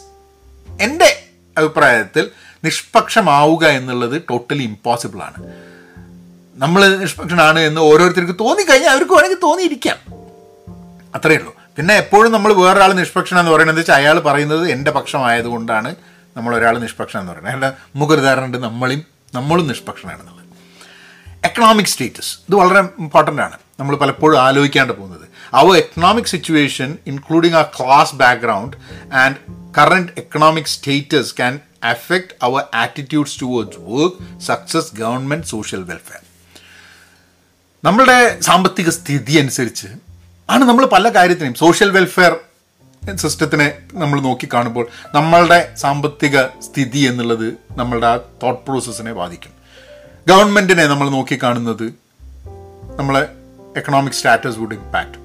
[0.80, 1.22] എന്റെ
[1.58, 2.30] അഭിപ്രായത്തിൽ
[2.64, 5.52] നിഷ്പക്ഷമാവുക എന്നുള്ളത് ടോട്ടലി ഇമ്പോസിബിൾ ആണ്.
[6.54, 9.96] നമ്മൾ നിഷ്പക്ഷനാണ് എന്ന് ഓരോരുത്തർക്ക് തോന്നിക്കഴിഞ്ഞാൽ അവർക്ക് വേണമെങ്കിൽ തോന്നിയിരിക്കാം.
[11.14, 11.54] അത്രയേ ഉള്ളൂ.
[11.76, 15.94] പിന്നെ എപ്പോഴും നമ്മൾ വേറൊരാൾ നിഷ്പക്ഷൻ എന്ന് പറയുന്നത് വെച്ചാൽ അയാൾ പറയുന്നത് എന്റെ പക്ഷമായതുകൊണ്ടാണ്
[16.36, 17.54] നമ്മളൊരാൾ നിഷ്പക്ഷൻ എന്ന് പറയുന്നത്.
[17.54, 20.39] അയാളുടെ മുഖോദാഹരണമുണ്ട് നമ്മളും നമ്മളും നിഷ്പക്ഷനാണെന്നുള്ളത്.
[21.44, 23.58] എക്കണോമിക് സ്റ്റേറ്റസ് ഇത് വളരെ ഇമ്പോർട്ടന്റ് ആണ്.
[23.80, 25.28] നമ്മൾ പലപ്പോഴും ആലോചിക്കാണ്ട് പോകുന്നത്.
[25.54, 28.76] അവർ എക്കണോമിക് സിറ്റുവേഷൻ ഇൻക്ലൂഡിങ് ആ class background
[29.14, 29.36] and
[29.78, 36.20] current economic status can affect our attitudes towards work success government social welfare
[37.84, 39.86] നമ്മളുടെ സാമ്പത്തിക സ്ഥിതി അനുസരിച്ച്
[40.50, 42.36] ആണ് നമ്മൾ പല കാര്യത്തിനെയും സോഷ്യൽ വെൽഫെയർ
[43.16, 49.59] സിസ്റ്റത്തിനെ നമ്മൾ നോക്കിക്കാണുമ്പോൾ നമ്മളുടെ സാമ്പത്തിക സ്ഥിതി എന്നുള്ളത് നമ്മളുടെ ആ തോട്ട് പ്രോസസ്സിനെ ബാധിക്കും.
[50.30, 51.86] ഗവൺമെന്റിനെ നമ്മൾ നോക്കി കാണുന്നത്
[52.98, 53.28] നമ്മളെ
[53.76, 55.18] എക്കണോമിക് സ്റ്റാറ്റസ് വുഡ് ഇമ്പാക്റ്റ്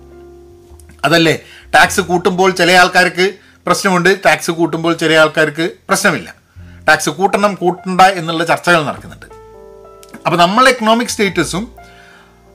[1.05, 1.39] അതല്ലേ?
[1.75, 3.33] ടാക്സ് കൂട്ടുമ്പോൾ ചില ആൾക്കാർക്ക്
[3.65, 6.35] പ്രശ്നമുണ്ട് ടാക്സ് കൂട്ടുമ്പോൾ ചില ആൾക്കാർക്ക് പ്രശ്നമില്ല.
[6.87, 9.25] ടാക്സ് കൂട്ടണം കൂട്ടണ്ട എന്നുള്ള ചർച്ചകൾ നടക്കുന്നുണ്ട്.
[10.25, 11.71] അപ്പോൾ നമ്മളെ എക്കണോമിക് സ്റ്റേറ്റസും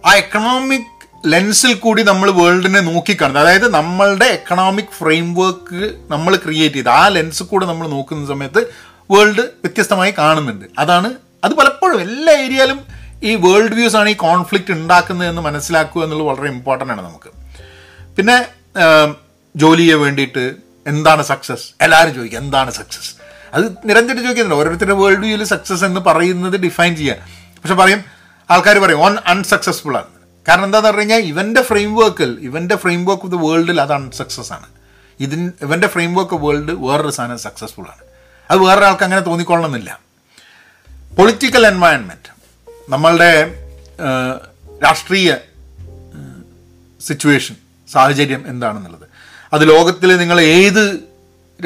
[0.06, 0.90] ആ എക്കണോമിക്
[1.26, 3.42] ലെൻസിൽ കൂടി നമ്മൾ വേൾഡിനെ നോക്കിക്കാണുന്നത്.
[3.44, 8.66] അതായത് നമ്മളുടെ എക്കണോമിക് ഫ്രെയിംവർക്ക് നമ്മൾ ക്രിയേറ്റ് ചെയ്ത് ആ ലെൻസ് കൂടെ നമ്മൾ നോക്കുന്ന സമയത്ത്
[9.10, 10.64] വേൾഡ് വ്യത്യസ്തമായി കാണുന്നുണ്ട്.
[10.78, 12.80] അതാണ് അത് പലപ്പോഴും എല്ലാ ഏരിയയിലും
[13.28, 17.30] ഈ വേൾഡ് വ്യൂസ് ആണ് ഈ കോൺഫ്ലിക്റ്റ് ഉണ്ടാക്കുന്നത് എന്ന് മനസ്സിലാക്കുക എന്നുള്ളത് വളരെ ഇമ്പോർട്ടന്റ് ആണ് നമുക്ക്.
[18.16, 18.36] പിന്നെ
[19.54, 20.44] ജോലിയെ വേണ്ടിയിട്ട്
[20.92, 23.10] എന്താണ് സക്സസ് എല്ലാവരും ചോദിക്കുക എന്താണ് സക്സസ്
[23.54, 24.58] അത് നിരന്തരം ചോദിക്കുന്നുണ്ട്.
[24.60, 27.16] ഓരോരുത്തരുടെ വേൾഡ് വ്യൂവിൽ സക്സസ് എന്ന് പറയുന്നത് ഡിഫൈൻ ചെയ്യുക
[27.62, 28.00] പക്ഷെ പറയും
[28.54, 30.12] ആൾക്കാർ പറയും ഓൺ അൺസക്സസ്ഫുൾ ആണ്.
[30.46, 34.52] കാരണം എന്താണെന്ന് പറഞ്ഞു കഴിഞ്ഞാൽ ഇവന്റെ ഫ്രെയിം വർക്കിൽ ഇവന്റെ ഫ്രെയിം വർക്ക് ഓഫ് ദ വേൾഡിൽ അത് അൺസക്സസ്
[34.56, 34.68] ആണ്.
[35.20, 38.04] ഇതിൻ ഇവന്റെ ഫ്രെയിം വർക്ക് വേൾഡ് വേറൊരു സാധനം സക്സസ്ഫുൾ ആണ്.
[38.50, 39.90] അത് വേറൊരാൾക്ക് അങ്ങനെ തോന്നിക്കൊള്ളണമെന്നില്ല.
[41.16, 42.28] പൊളിറ്റിക്കൽ എൻവയൺമെന്റ്
[42.88, 43.30] നമ്മളുടെ
[44.84, 45.36] രാഷ്ട്രീയ
[47.00, 47.54] സിറ്റുവേഷൻ
[47.92, 49.06] സാഹചര്യം എന്താണെന്നുള്ളത്.
[49.52, 50.84] അത് ലോകത്തിൽ നിങ്ങൾ ഏത്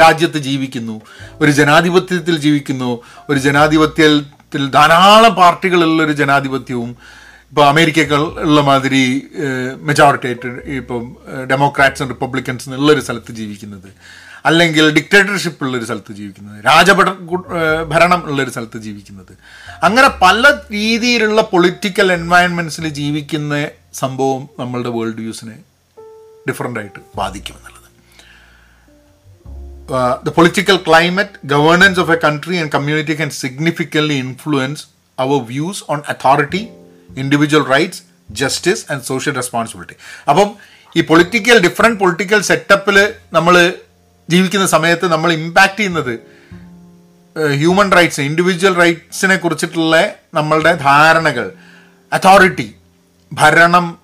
[0.01, 1.01] രാജ്യത്ത് ജീവിക്കുന്നു
[1.41, 2.91] ഒരു ജനാധിപത്യത്തിൽ ജീവിക്കുന്നു
[3.29, 6.97] ഒരു ജനാധിപത്യത്തിൽ ധാരാളം പാർട്ടികളുള്ളൊരു ജനാധിപത്യവും
[7.51, 9.05] ഇപ്പോൾ അമേരിക്കകൾ ഉള്ള മാതിരി
[9.81, 10.47] മെജോറിറ്റി ആയിട്ട്
[10.79, 11.17] ഇപ്പം
[11.51, 13.91] ഡെമോക്രാറ്റ്സും റിപ്പബ്ലിക്കൻസും ഉള്ളൊരു സ്ഥലത്ത് ജീവിക്കുന്നത്.
[14.45, 17.11] അല്ലെങ്കിൽ ഡിക്റ്റേറ്റർഷിപ്പ് ഉള്ളൊരു സ്ഥലത്ത് ജീവിക്കുന്നത് രാജഭട
[17.85, 19.39] ഭരണം ഉള്ളൊരു സ്ഥലത്ത് ജീവിക്കുന്നത്.
[19.83, 25.59] അങ്ങനെ പല രീതിയിലുള്ള പൊളിറ്റിക്കൽ എൻവയൺമെന്റ്സിൽ ജീവിക്കുന്ന സംഭവം നമ്മളുടെ വേൾഡ് വ്യൂസിനെ
[26.49, 27.85] ഡിഫറെന്റ് ആയിട്ട് ബാധിക്കുമെന്നുള്ളത്
[30.25, 34.87] the political climate governance of a country and community can significantly influence
[35.19, 36.69] our views on authority
[37.17, 39.95] individual rights justice and social responsibility
[40.29, 40.55] അപ്പം
[40.97, 43.75] ഈ പൊളിറ്റിക്കൽ ഡിഫറെന്റ് പൊളിറ്റിക്കൽ സെറ്റപ്പിൽ നമ്മൾ
[44.31, 46.15] ജീവിക്കുന്ന സമയത്ത് നമ്മൾ ഇമ്പാക്റ്റ് ചെയ്യുന്നത്
[47.55, 49.97] ഹ്യൂമൻ റൈറ്റ്സ് ഇൻഡിവിജ്വൽ റൈറ്റ്സിനെ കുറിച്ചിട്ടുള്ള
[50.35, 51.53] നമ്മളുടെ ധാരണകൾ.
[52.13, 52.75] അതോറിറ്റി
[53.33, 53.99] ഭരണം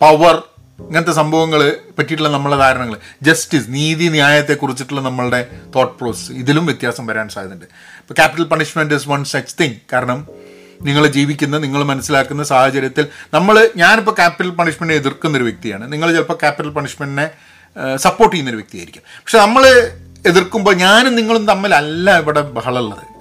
[0.00, 0.42] പവർ
[0.80, 5.40] ഇങ്ങനത്തെ സംഭവങ്ങൾ പറ്റിയിട്ടുള്ള നമ്മളെ ധാരണകൾ ജസ്റ്റിസ് നീതി ന്യായത്തെ കുറിച്ചിട്ടുള്ള നമ്മളുടെ
[5.76, 7.66] തോട്ട് പ്രോസസ് ഇതിലും വ്യത്യാസം വരാൻ സാധ്യതയുണ്ട്.
[8.00, 10.28] ഇപ്പോൾ capital punishment is one such thing കാരണം
[10.82, 15.92] നിങ്ങൾ ജീവിക്കുന്ന നിങ്ങൾ മനസ്സിലാക്കുന്ന സാഹചര്യത്തിൽ നമ്മൾ ഞാനിപ്പോൾ ക്യാപിറ്റൽ പണിഷ്മെന്റിനെ എതിർക്കുന്നൊരു വ്യക്തിയാണ്.
[15.92, 17.30] നിങ്ങൾ ചിലപ്പോൾ ക്യാപിറ്റൽ പണിഷ്മെന്റിനെ
[17.96, 19.02] സപ്പോർട്ട് ചെയ്യുന്നൊരു വ്യക്തിയായിരിക്കും.
[19.18, 19.92] പക്ഷെ നമ്മൾ
[20.26, 23.12] എതിർക്കുമ്പോൾ ഞാനും നിങ്ങളും തമ്മിലല്ല ഇവിടെ ബഹളമുള്ളത്.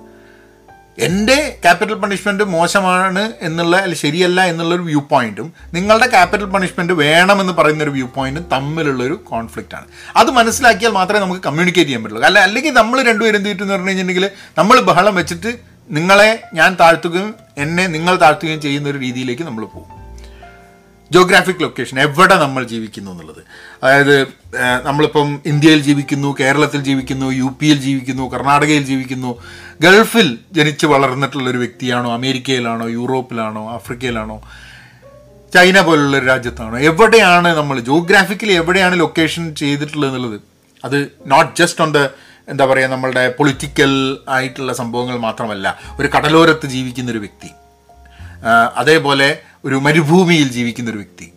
[1.00, 7.90] എന്റെ ക്യാപിറ്റൽ പണിഷ്മെന്റ് മോശമാണ് എന്നുള്ള അല്ല ശരിയല്ല എന്നുള്ളൊരു വ്യൂ പോയിന്റും നിങ്ങളുടെ ക്യാപിറ്റൽ പണിഷ്മെന്റ് വേണമെന്ന് പറയുന്നൊരു
[7.90, 9.86] വ്യൂ പോയിന്റും തമ്മിലുള്ളൊരു കോൺഫ്ലിക്റ്റ് ആണ്.
[10.16, 12.24] അത് മനസ്സിലാക്കിയാൽ മാത്രമേ നമുക്ക് കമ്മ്യൂണിക്കേറ്റ് ചെയ്യാൻ പറ്റുള്ളൂ.
[12.24, 15.58] അല്ല അല്ലെങ്കിൽ നമ്മൾ രണ്ടുപേരും എന്ത് എന്ന് പറഞ്ഞു കഴിഞ്ഞിട്ടുണ്ടെങ്കിൽ നമ്മൾ ബഹളം വെച്ചിട്ട്
[15.90, 20.01] നിങ്ങളെ ഞാൻ താഴ്ത്തുകയും എന്നെ നിങ്ങൾ താഴ്ത്തുകയും ചെയ്യുന്ന ഒരു രീതിയിലേക്ക് നമ്മൾ പോകും.
[21.14, 23.42] ജോഗ്രാഫിക് ലൊക്കേഷൻ എവിടെ നമ്മൾ ജീവിക്കുന്നു എന്നുള്ളത്.
[23.84, 24.16] അതായത്
[24.86, 29.32] നമ്മളിപ്പം ഇന്ത്യയിൽ ജീവിക്കുന്നു കേരളത്തിൽ ജീവിക്കുന്നു യു പിയിൽ ജീവിക്കുന്നു കർണാടകയിൽ ജീവിക്കുന്നു.
[29.82, 34.38] ഗൾഫിൽ ജനിച്ച് വളർന്നിട്ടുള്ള ഒരു വ്യക്തിയാണോ അമേരിക്കയിലാണോ യൂറോപ്പിലാണോ ആഫ്രിക്കയിലാണോ
[35.54, 40.42] ചൈന പോലുള്ള ഒരു രാജ്യത്താണോ എവിടെയാണ് നമ്മൾ ജോഗ്രാഫിക്കലി എവിടെയാണ് ലൊക്കേഷൻ ചെയ്തിട്ടുള്ളത് എന്നുള്ളത്.
[40.86, 42.02] അത് നോട്ട് ജസ്റ്റ് ഓൺ ദ
[42.52, 43.92] എന്താ പറയുക നമ്മളുടെ പൊളിറ്റിക്കൽ
[44.30, 45.68] ആയിട്ടുള്ള സംഭവങ്ങൾ മാത്രമല്ല
[46.00, 47.50] ഒരു കടലോരത്ത് ജീവിക്കുന്ന ഒരു വ്യക്തി.
[48.78, 49.28] അതേപോലെ
[49.66, 51.34] ഒരു മരുഭൂമിയിൽ ജീവിക്കുന്ന ഒരു വ്യക്തി.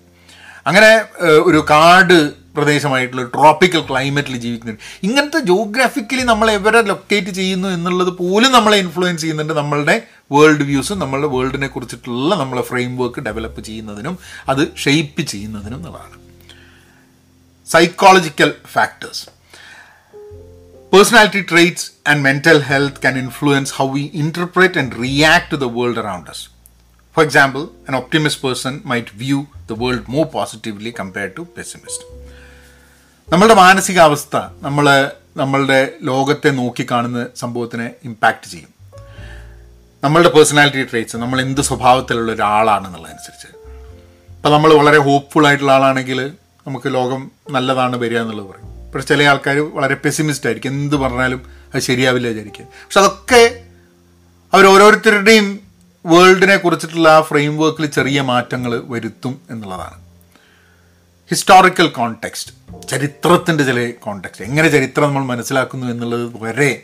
[0.67, 1.05] അങ്ങനെ
[1.43, 8.77] ഒരു കാട് പ്രദേശമായിട്ടുള്ള ട്രോപ്പിക്കൽ ക്ലൈമറ്റിൽ ജീവിക്കുന്നുണ്ട് ഇങ്ങനത്തെ ജോഗ്രാഫിക്കലി നമ്മൾ എവരെ ലൊക്കേറ്റ് ചെയ്യുന്നു എന്നുള്ളത് പോലും നമ്മളെ
[8.77, 15.23] ഇൻഫ്ലുവൻസ് ചെയ്യുന്നുണ്ട് നമ്മളുടെ വേൾഡ് വ്യൂസും നമ്മളുടെ വേൾഡിനെ കുറിച്ചിട്ടുള്ള നമ്മളെ ഫ്രെയിം വർക്ക് ഡെവലപ്പ് ചെയ്യുന്നതിനും അത് ഷെയ്പ്പ്
[15.23, 16.21] ചെയ്യുന്നതിനും എന്നുള്ളതാണ്
[17.71, 19.31] psychological factors
[20.93, 25.99] personality traits and mental health can influence how we interpret and react to the world
[25.99, 26.54] around us.
[27.19, 32.07] For example, an optimist person might view the world more positively compared to pessimist
[33.33, 38.69] നമ്മളുടെ മാനസികാവസ്ഥ നമ്മൾ നമ്മളുടെ ലോകത്തെ നോക്കിക്കാണുന്ന സംഭവത്തിനെ impact ചെയ്യും.
[40.05, 43.47] നമ്മളുടെ personality traits നമ്മൾ എന്ത് സ്വഭാവത്തിലുള്ള ഒരാളാണെന്നുള്ളതനുസരിച്ച്.
[44.33, 46.33] ഇപ്പം നമ്മൾ വളരെ ഹോപ്പ്ഫുൾ ആയിട്ടുള്ള ആളാണെങ്കിൽ
[46.67, 48.91] നമുക്ക് ലോകം നല്ലതാണ് വരിക എന്നുള്ളത് പറയും.
[48.91, 50.71] പക്ഷേ ചില ആൾക്കാർ വളരെ പെസിമിസ്റ്റ് ആയിരിക്കും.
[50.71, 52.65] എന്ത് പറഞ്ഞാലും അത് ശരിയാവില്ല വിചാരിക്കുക.
[52.65, 53.65] പക്ഷെ അതൊക്കെ
[54.53, 55.64] അവർ ഓരോരുത്തരുടെയും
[56.07, 59.99] വേൾഡിനെ കുറിച്ചിട്ടുള്ള ആ ഫ്രെയിം വർക്കിൽ ചെറിയ മാറ്റങ്ങൾ വരുത്തും എന്നുള്ളതാണ്.
[61.31, 62.53] ഹിസ്റ്റോറിക്കൽ കോണ്ടെക്സ്റ്റ്
[62.89, 66.83] ചരിത്രത്തിന്റെ ചില കോണ്ടെക്സ്റ്റ് എങ്ങനെ ചരിത്രം നമ്മൾ മനസ്സിലാക്കുന്നു എന്നുള്ളത് വരെ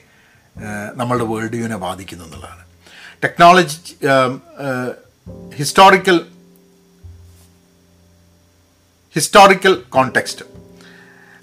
[0.95, 2.65] നമ്മളുടെ വേൾഡ് വ്യൂവിനെ ബാധിക്കുന്നു എന്നുള്ളതാണ്.
[3.25, 3.77] ടെക്നോളജി
[5.57, 6.27] ഹിസ്റ്റോറിക്കൽ
[9.15, 10.45] ഹിസ്റ്റോറിക്കൽ കോണ്ടെക്സ്റ്റ്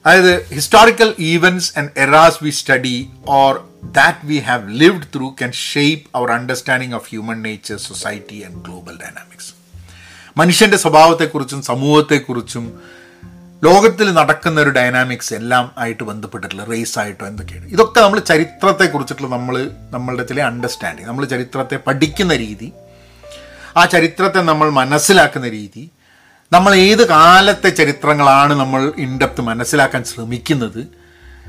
[0.08, 2.98] അതായത് historical events and eras we study
[3.30, 3.54] or
[3.91, 8.98] that we have lived through can shape our understanding of human nature society and global
[9.04, 9.52] dynamics
[10.38, 12.65] മനുഷ്യന്റെ സ്വഭാവത്തെക്കുറിച്ചും സമൂഹത്തെക്കുറിച്ചും
[13.62, 17.67] ലോകത്തിൽ നടക്കുന്ന ഒരു ഡൈനാമിക്സ് എല്ലാം ആയിട്ട് ബന്ധപ്പെട്ടിട്ടുള്ള റേസ് ആയിട്ടോ എന്തൊക്കെയാണ്.
[17.67, 19.56] ഇതൊക്കെ നമ്മൾ ചരിത്രത്തെക്കുറിച്ചിട്ടുള്ള നമ്മൾ
[19.89, 22.67] നമ്മളുടെ ചില അണ്ടർസ്റ്റാൻഡിങ് നമ്മൾ ചരിത്രത്തെ പഠിക്കുന്ന രീതി
[23.78, 25.84] ആ ചരിത്രത്തെ നമ്മൾ മനസ്സിലാക്കുന്ന രീതി
[26.52, 30.88] നമ്മൾ ഏത് കാലത്തെ ചരിത്രങ്ങളാണ് നമ്മൾ ഇൻഡെപ്ത് മനസ്സിലാക്കാൻ ശ്രമിക്കുന്നത്?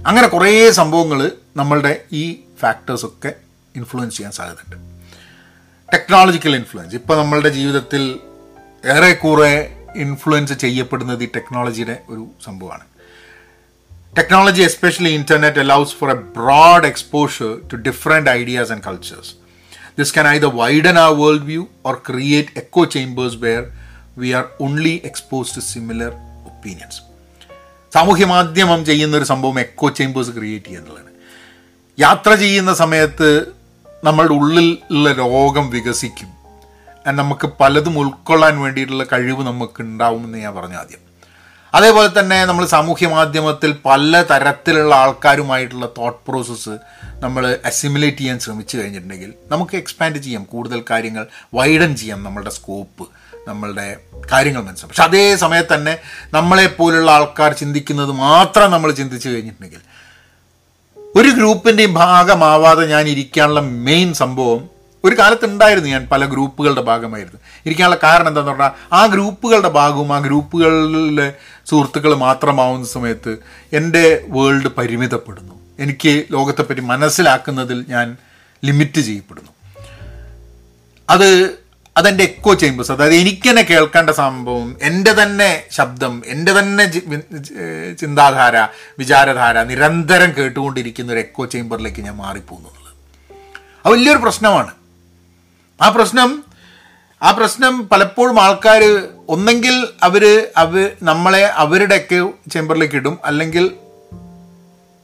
[0.07, 3.33] അങ്ങനെ കുറേ സംഭവങ്ങൾ നമ്മളുടെ ഈ ഫാക്ടേഴ്സൊക്കെ
[3.77, 4.77] ഇൻഫ്ലുവൻസ് ചെയ്യാൻ സാധ്യതയുണ്ട്.
[5.93, 8.21] ടെക്നോളജിക്കൽ ഇൻഫ്ലുവൻസ് ഇപ്പോൾ നമ്മളുടെ ജീവിതത്തിൽ
[8.85, 12.85] ഏറെക്കുറെ ഇൻഫ്ലുവൻസ് ചെയ്യപ്പെടുന്നത് ഈ ടെക്നോളജിയുടെ ഒരു സംഭവമാണ്.
[14.19, 19.33] Technology especially internet allows for a broad exposure to different ideas and cultures
[19.99, 23.65] this can I the widen ആ world view or create echo chambers where
[24.19, 26.13] we are only expose to similar
[26.47, 27.01] opinions
[27.95, 31.11] സാമൂഹ്യ മാധ്യമം ചെയ്യുന്ന ഒരു സംഭവം echo chambers create ചെയ്യുന്നതാണ്.
[31.99, 33.29] യാത്ര ചെയ്യുന്ന സമയത്ത്
[34.05, 36.31] നമ്മളുടെ ഉള്ളിൽ ഉള്ള രോഗം വികസിക്കും.
[37.07, 41.03] നമുക്ക് പലതും ഉൾക്കൊള്ളാൻ വേണ്ടിയിട്ടുള്ള കഴിവ് നമുക്ക് ഉണ്ടാവുമെന്ന് ഞാൻ പറഞ്ഞു ആദ്യം.
[41.75, 46.75] അതേപോലെ തന്നെ നമ്മൾ സാമൂഹ്യ മാധ്യമത്തിൽ പല തരത്തിലുള്ള ആൾക്കാരുമായിട്ടുള്ള തോട്ട് പ്രോസസ്സ്
[47.23, 50.45] നമ്മൾ അസിമുലേറ്റ് ചെയ്യാൻ ശ്രമിച്ചു കഴിഞ്ഞിട്ടുണ്ടെങ്കിൽ നമുക്ക് എക്സ്പാൻഡ് ചെയ്യാം.
[50.45, 53.07] കൂടുതൽ കാര്യങ്ങൾ വൈഡൻ ചെയ്യാം നമ്മളുടെ സ്കോപ്പ്
[53.49, 53.97] നമ്മളുടെ
[54.33, 54.89] കാര്യങ്ങൾ മനസ്സിലാവും.
[54.89, 55.99] പക്ഷെ അതേ സമയത്ത് തന്നെ
[56.33, 59.85] നമ്മളെപ്പോലുള്ള ആൾക്കാർ ചിന്തിക്കുന്നത് മാത്രം നമ്മൾ ചിന്തിച്ചു കഴിഞ്ഞിട്ടുണ്ടെങ്കിൽ
[61.17, 67.41] ഒരു ഗ്രൂപ്പിന്റെയും ഭാഗമാവാതെ ഞാൻ ഇരിക്കാനുള്ള മെയിൻ സംഭവം ഒരു കാലത്ത് ഉണ്ടായിരുന്നു ഞാൻ പല ഗ്രൂപ്പുകളുടെ ഭാഗമായിരുന്നു.
[67.67, 71.33] ഇരിക്കാനുള്ള കാരണം എന്താണെന്ന് പറഞ്ഞാൽ ആ ഗ്രൂപ്പുകളുടെ ഭാഗവും ആ ഗ്രൂപ്പുകളിലെ
[71.67, 73.33] സുഹൃത്തുക്കൾ മാത്രമാവുന്ന സമയത്ത്
[73.73, 75.55] എന്റെ വേൾഡ് പരിമിതപ്പെടുന്നു.
[75.79, 78.17] എനിക്ക് ലോകത്തെപ്പറ്റി മനസ്സിലാക്കുന്നതിൽ ഞാൻ
[78.65, 79.53] ലിമിറ്റ് ചെയ്യപ്പെടുന്നു.
[81.11, 81.29] അത്
[81.99, 86.85] അതെന്റെ എക്കോ ചേമ്പേഴ്സ് അതായത് എനിക്ക് തന്നെ കേൾക്കേണ്ട സംഭവം എന്റെ തന്നെ ശബ്ദം എന്റെ തന്നെ
[87.95, 88.57] ചിന്താധാര
[88.99, 92.95] വിചാരധാര നിരന്തരം കേട്ടുകൊണ്ടിരിക്കുന്ന ഒരു എക്കോ ചേമ്പറിലേക്ക് ഞാൻ മാറിപ്പോകുന്നു എന്നുള്ളത്.
[93.85, 94.73] അത് വലിയൊരു പ്രശ്നമാണ്.
[95.83, 96.31] ആ പ്രശ്നം
[97.23, 98.83] ആ പ്രശ്നം പലപ്പോഴും ആൾക്കാർ
[99.29, 100.25] ഒന്നെങ്കിൽ അവർ
[100.57, 103.19] അവർ നമ്മളെ അവരുടെ എക്കോ ചേമ്പറിലേക്ക് ഇടും.
[103.25, 103.65] അല്ലെങ്കിൽ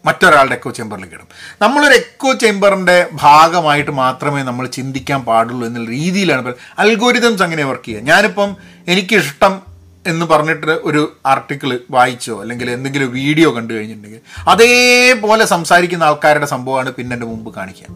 [0.04, 1.28] മറ്റൊരാളുടെ എക്കോ ചേമ്പറിലേക്ക് ഇടും.
[1.62, 8.02] നമ്മളൊരു എക്കോ ചേമ്പറിന്റെ ഭാഗമായിട്ട് മാത്രമേ നമ്മൾ ചിന്തിക്കാൻ പാടുള്ളൂ എന്നുള്ള രീതിയിലാണ് അൽഗോരിതംസ് അങ്ങനെ വർക്ക് ചെയ്യുക.
[8.02, 8.56] ഞാനിപ്പം
[8.88, 9.74] എനിക്കിഷ്ടം
[10.06, 17.14] എന്ന് പറഞ്ഞിട്ട് ഒരു ആർട്ടിക്കിൾ വായിച്ചോ അല്ലെങ്കിൽ എന്തെങ്കിലും വീഡിയോ കണ്ടു കഴിഞ്ഞിട്ടുണ്ടെങ്കിൽ അതേപോലെ സംസാരിക്കുന്ന ആൾക്കാരുടെ സംഭവമാണ് പിന്നെ
[17.14, 17.86] എന്റെ മുമ്പ് കാണിക്കുക.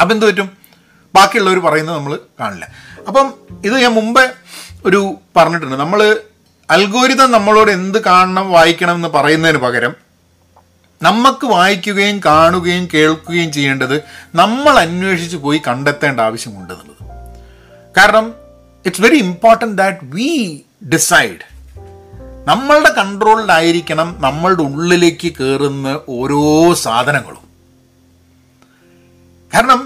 [0.00, 0.50] അപ്പം എന്ത് പറ്റും?
[1.14, 2.68] ബാക്കിയുള്ളവർ പറയുന്നത് നമ്മൾ കാണില്ല.
[3.08, 4.28] അപ്പം ഇത് ഞാൻ മുമ്പേ
[4.84, 5.76] ഒരു പറഞ്ഞിട്ടുണ്ട്.
[5.76, 6.20] നമ്മൾ
[6.70, 10.03] അൽഗോരിതം നമ്മളോട് എന്ത് കാണണം വായിക്കണം എന്ന് പറയുന്നതിന് പകരം
[11.04, 13.96] നമുക്ക് വായിക്കുകയും കാണുകയും കേൾക്കുകയും ചെയ്യേണ്ടത്
[14.34, 17.02] നമ്മൾ അന്വേഷിച്ച് പോയി കണ്ടെത്തേണ്ട ആവശ്യമുണ്ട് എന്നുള്ളത്.
[17.96, 18.26] കാരണം
[18.86, 20.30] it's very important that we
[20.92, 21.44] decide
[22.48, 26.42] നമ്മളുടെ കൺട്രോളിലായിരിക്കണം നമ്മളുടെ ഉള്ളിലേക്ക് കയറുന്ന ഓരോ
[26.74, 27.44] സാധനങ്ങളും.
[29.54, 29.80] കാരണം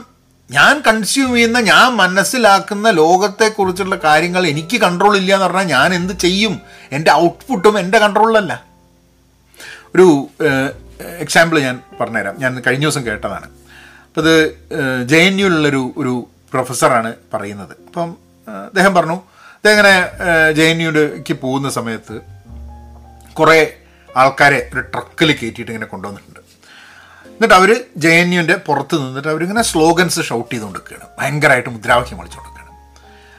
[0.50, 6.54] ഞാൻ കൺസ്യൂം ചെയ്യുന്ന ഞാൻ മനസ്സിലാക്കുന്ന ലോകത്തെക്കുറിച്ചുള്ള കാര്യങ്ങൾ എനിക്ക് കൺട്രോൾ ഇല്ല എന്ന് പറഞ്ഞാൽ ഞാൻ എന്ത് ചെയ്യും?
[6.92, 8.52] എന്റെ ഔട്ട്പുട്ടും എന്റെ കൺട്രോളിലല്ല
[9.94, 10.06] ഒരു
[11.02, 12.38] എക്സാമ്പിൾ ഞാൻ പറഞ്ഞുതരാം.
[12.38, 13.46] ഞാൻ കഴിഞ്ഞ ദിവസം കേട്ടതാണ്.
[13.46, 14.58] അപ്പോൾ ഇത്
[15.08, 17.76] ജെ എൻ യുവിലുള്ളൊരു ഒരു പ്രൊഫസറാണ് പറയുന്നത്.
[17.86, 18.16] അപ്പം
[18.64, 19.14] അദ്ദേഹം പറഞ്ഞു
[19.54, 20.10] അദ്ദേഹം ഇങ്ങനെ
[20.52, 22.20] ജെ എൻ യുക്ക് പോകുന്ന സമയത്ത്
[23.32, 23.74] കുറേ
[24.16, 26.40] ആൾക്കാരെ ഒരു ട്രക്കിൽ കയറ്റിയിട്ട് ഇങ്ങനെ കൊണ്ടുവന്നിട്ടുണ്ട്.
[27.26, 32.57] എന്നിട്ട് അവർ ജെ എൻ യുവിന്റെ പുറത്ത് നിന്നിട്ട് അവരിങ്ങനെ സ്ലോഗൻസ് ഷൗട്ട് ചെയ്തുകൊണ്ട് നിൽക്കുകയാണ് ഭയങ്കരമായിട്ട് മുദ്രാവാക്യം വിളിച്ചുകൊണ്ട്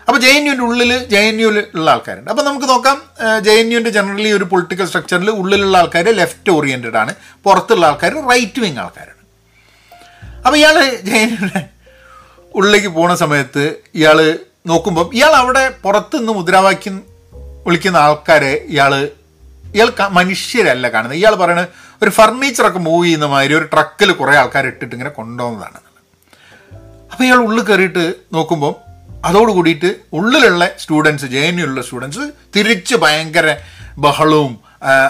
[0.10, 2.30] അപ്പോൾ ജെ എൻ യുവിന്റെ ഉള്ളിൽ ജെ എൻ യുവിൽ ഉള്ള ആൾക്കാരുണ്ട്.
[2.34, 2.98] അപ്പോൾ നമുക്ക് നോക്കാം
[3.46, 7.12] ജെ എൻ യുവിന്റെ ജനറലി ഒരു പൊളിറ്റിക്കൽ സ്ട്രക്ചറിൽ ഉള്ളിലുള്ള ആൾക്കാർ ലെഫ്റ്റ് ഓറിയന്റഡ് ആണ്.
[7.46, 9.22] പുറത്തുള്ള ആൾക്കാർ റൈറ്റ് വിങ് ആൾക്കാരാണ്.
[10.46, 10.78] അപ്പോൾ ഇയാൾ
[11.10, 11.62] ജെ എൻ യുവിന്റെ
[12.60, 13.64] ഉള്ളിലേക്ക് പോണ സമയത്ത്
[14.00, 14.20] ഇയാൾ
[14.72, 16.96] നോക്കുമ്പം ഇയാൾ അവിടെ പുറത്തുനിന്ന് മുദ്രാവാക്യം
[17.68, 18.94] വിളിക്കുന്ന ആൾക്കാരെ ഇയാൾ
[19.76, 21.18] ഇയാൾ മനുഷ്യരല്ല കാണുന്നത്.
[21.22, 21.70] ഇയാൾ പറയുന്നത്
[22.04, 25.80] ഒരു ഫർണിച്ചറൊക്കെ മൂവ് ചെയ്യുന്ന മാതിരി ഒരു ട്രക്കിൽ കുറേ ആൾക്കാർ ഇട്ടിട്ട് ഇങ്ങനെ കൊണ്ടുപോകുന്നതാണ്.
[27.12, 28.06] അപ്പോൾ ഇയാൾ ഉള്ളിൽ കയറിയിട്ട്
[28.38, 28.74] നോക്കുമ്പോൾ
[29.26, 33.58] അതോട് കൂടിയിട്ട് ഉള്ളിലുള്ള സ്റ്റുഡൻസ് ജെ എൻ യുള്ള സ്റ്റുഡൻസ് തിരിച്ച് ഭയങ്കര
[33.98, 34.60] ബഹളവും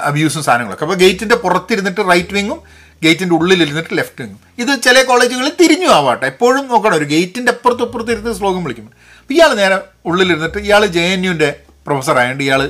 [0.04, 0.84] അബ്യൂസും സാധനങ്ങളൊക്കെ.
[0.84, 2.60] അപ്പോൾ ഗേറ്റിന്റെ പുറത്തിരുന്നിട്ട് റൈറ്റ് വിങ്ങും
[3.04, 6.26] ഗേറ്റിന്റെ ഉള്ളിലിരുന്നിട്ട് ലെഫ്റ്റ് വിങ്ങും ഇത് ചില കോളേജുകളിൽ തിരിഞ്ഞു ആവാട്ടെ.
[6.26, 8.90] എപ്പോഴും നോക്കണം ഒരു ഗേറ്റിന്റെ അപ്പുറത്തും അപ്പുറത്ത് ഇരുന്ന് ശ്ലോകം വിളിക്കും
[9.22, 11.56] അപ്പോൾ ഇയാൾ നേരെ ഉള്ളിലിരുന്നിട്ട് ഇയാൾ ജെ എൻ യുന്റെ
[11.88, 12.70] പ്രൊഫസർ ആയതുകൊണ്ട് ഇയാൾ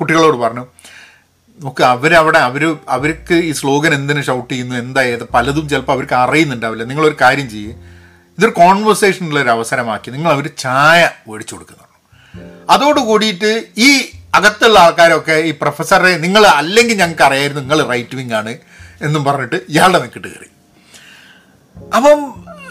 [0.00, 0.66] കുട്ടികളോട് പറഞ്ഞു
[1.62, 4.76] നോക്ക് അവരവിടെ അവർ അവർക്ക് ഈ സ്ലോഗൻ എന്തിനു ഷൗട്ട് ചെയ്യുന്നു?
[4.76, 5.24] എന്താ ഏത്?
[5.34, 6.84] പലതും ചിലപ്പോൾ അവർക്ക് അറിയുന്നുണ്ടാവില്ല.
[6.84, 7.72] നിങ്ങളൊരു കാര്യം ചെയ്യേ.
[8.38, 11.88] ഇതൊരു കോൺവെർസേഷനുള്ള ഒരു അവസരമാക്കി നിങ്ങൾ അവർ ചായ മേടിച്ചു കൊടുക്കുന്നുള്ളൂ
[12.68, 13.90] അതോട് കൂടിയിട്ട് ഈ
[14.34, 18.52] അകത്തുള്ള ആൾക്കാരൊക്കെ ഈ പ്രൊഫസറെ നിങ്ങൾ അല്ലെങ്കിൽ ഞങ്ങൾക്ക് അറിയായിരുന്നു നിങ്ങൾ റൈറ്റ് വിങ് ആണ്
[19.00, 20.48] എന്നും പറഞ്ഞിട്ട് ഇയാളുടെ നിൽക്കിട്ട് കയറി.
[21.92, 22.18] അപ്പം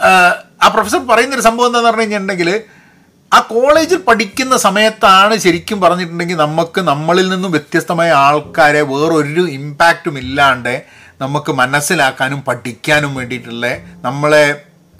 [0.04, 2.50] ആ, പ്രൊഫസർ പറയുന്നൊരു സംഭവം എന്താന്ന് പറഞ്ഞു കഴിഞ്ഞിട്ടുണ്ടെങ്കിൽ
[3.32, 10.74] ആ കോളേജിൽ പഠിക്കുന്ന സമയത്താണ് ശരിക്കും പറഞ്ഞിട്ടുണ്ടെങ്കിൽ നമുക്ക് നമ്മളിൽ നിന്നും വ്യത്യസ്തമായ ആൾക്കാരെ വേറൊരു ഇമ്പാക്റ്റും ഇല്ലാണ്ട്
[11.22, 13.66] നമുക്ക് മനസ്സിലാക്കാനും പഠിക്കാനും വേണ്ടിയിട്ടുള്ള
[14.02, 14.44] നമ്മളെ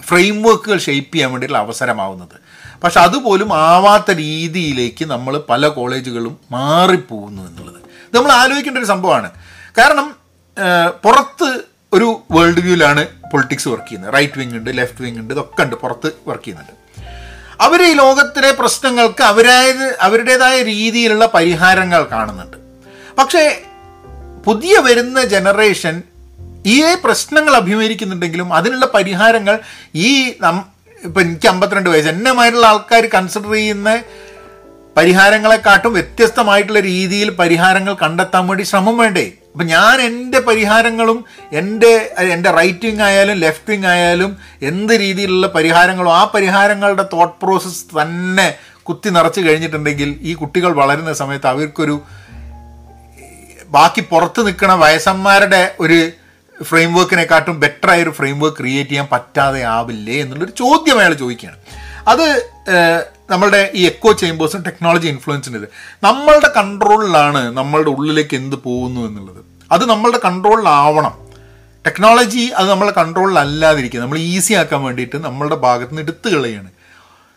[0.08, 2.36] ഫ്രെയിം വർക്കുകൾ ഷെയ്പ്പ് ചെയ്യാൻ വേണ്ടിയിട്ടുള്ള അവസരമാവുന്നത്.
[2.84, 7.80] പക്ഷെ അതുപോലും ആവാത്ത രീതിയിലേക്ക് നമ്മൾ പല കോളേജുകളും മാറിപ്പോകുന്നു എന്നുള്ളത്.
[8.08, 9.30] ഇത് നമ്മൾ ആലോചിക്കേണ്ട ഒരു സംഭവമാണ്.
[9.78, 10.08] കാരണം
[11.04, 11.50] പുറത്ത്
[11.92, 14.14] ഒരു വേൾഡ് വ്യൂവിലാണ് പൊളിറ്റിക്സ് വർക്ക് ചെയ്യുന്നത്.
[14.14, 16.74] റൈറ്റ് വിങ് ഉണ്ട് ലെഫ്റ്റ് വിങ് ഉണ്ട് ഇതൊക്കെ ഉണ്ട് പുറത്ത് വർക്ക് ചെയ്യുന്നുണ്ട്.
[17.60, 22.56] അവർ ഈ ലോകത്തിലെ പ്രശ്നങ്ങൾക്ക് അവരായത് അവരുടേതായ രീതിയിലുള്ള പരിഹാരങ്ങൾ കാണുന്നുണ്ട്.
[23.18, 23.44] പക്ഷേ
[24.46, 26.02] പുതിയ വരുന്ന ജനറേഷൻ
[26.64, 29.54] ഈ പ്രശ്നങ്ങൾ അഭിമുഖീകരിക്കുന്നുണ്ടെങ്കിലും അതിനുള്ള പരിഹാരങ്ങൾ
[30.02, 30.10] ഈ
[31.02, 33.90] ഇപ്പം എനിക്ക് അമ്പത്തിരണ്ട് വയസ്സ് എന്നെമായിട്ടുള്ള ആൾക്കാർ കൺസിഡർ ചെയ്യുന്ന
[34.96, 39.24] പരിഹാരങ്ങളെക്കാട്ടും വ്യത്യസ്തമായിട്ടുള്ള രീതിയിൽ പരിഹാരങ്ങൾ കണ്ടെത്താൻ വേണ്ടി ശ്രമം വേണ്ടേ?
[39.46, 41.18] അപ്പം ഞാൻ എന്റെ പരിഹാരങ്ങളും
[41.52, 41.92] എന്റെ
[42.28, 44.30] എന്റെ റൈറ്റ് വിങ് ആയാലും ലെഫ്റ്റ് വിങ് ആയാലും
[44.62, 48.46] എന്ത് രീതിയിലുള്ള പരിഹാരങ്ങളും ആ പരിഹാരങ്ങളുടെ തോട്ട് പ്രോസസ്സ് തന്നെ
[48.82, 51.96] കുത്തി നിറച്ച് കഴിഞ്ഞിട്ടുണ്ടെങ്കിൽ ഈ കുട്ടികൾ വളരുന്ന സമയത്ത് അവർക്കൊരു
[53.70, 55.98] ബാക്കി പുറത്ത് നിൽക്കുന്ന വയസ്സന്മാരുടെ ഒരു
[56.60, 61.58] ഫ്രെയിം വർക്കിനെക്കാട്ടും ബെറ്റർ ആയ ഒരു ഫ്രെയിം വർക്ക് ക്രിയേറ്റ് ചെയ്യാൻ പറ്റാതെ ആവില്ലേ എന്നുള്ളൊരു ചോദ്യം അയാൾ ചോദിക്കുകയാണ്.
[62.08, 62.26] അത്
[63.30, 65.58] നമ്മളുടെ ഈ എക്കോ ചേമ്പേഴ്സും ടെക്നോളജി ഇൻഫ്ലുവൻസിന്റെ
[66.02, 69.44] നമ്മളുടെ കൺട്രോളിലാണ് നമ്മളുടെ ഉള്ളിലേക്ക് എന്ത് പോകുന്നു എന്നുള്ളത്.
[69.72, 71.14] അത് നമ്മളുടെ കൺട്രോളിലാവണം
[71.86, 76.70] ടെക്നോളജി അത് നമ്മളെ കൺട്രോളിലല്ലാതിരിക്കുക നമ്മൾ ഈസി ആക്കാൻ വേണ്ടിയിട്ട് നമ്മളുടെ ഭാഗത്ത് നിന്ന് എടുത്തു കളയാണ്.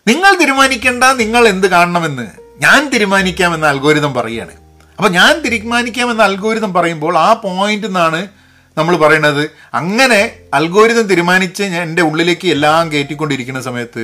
[0.07, 2.27] നിങ്ങൾ തീരുമാനിക്കേണ്ട നിങ്ങൾ എന്ത് കാണണമെന്ന്
[2.61, 4.51] ഞാൻ തീരുമാനിക്കാമെന്ന അൽഗോരിതം പറയുകയാണ്.
[4.97, 8.27] അപ്പോൾ ഞാൻ തീരുമാനിക്കാമെന്ന അൽഗോരിതം പറയുമ്പോൾ ആ പോയിന്റിൽ നിന്നാണ്
[8.77, 10.21] നമ്മൾ പറയുന്നത് അങ്ങനെ
[10.53, 14.03] അൽഗോരിതം തീരുമാനിച്ച് ഞാൻ എന്റെ ഉള്ളിലേക്ക് എല്ലാം കയറ്റിക്കൊണ്ടിരിക്കുന്ന സമയത്ത്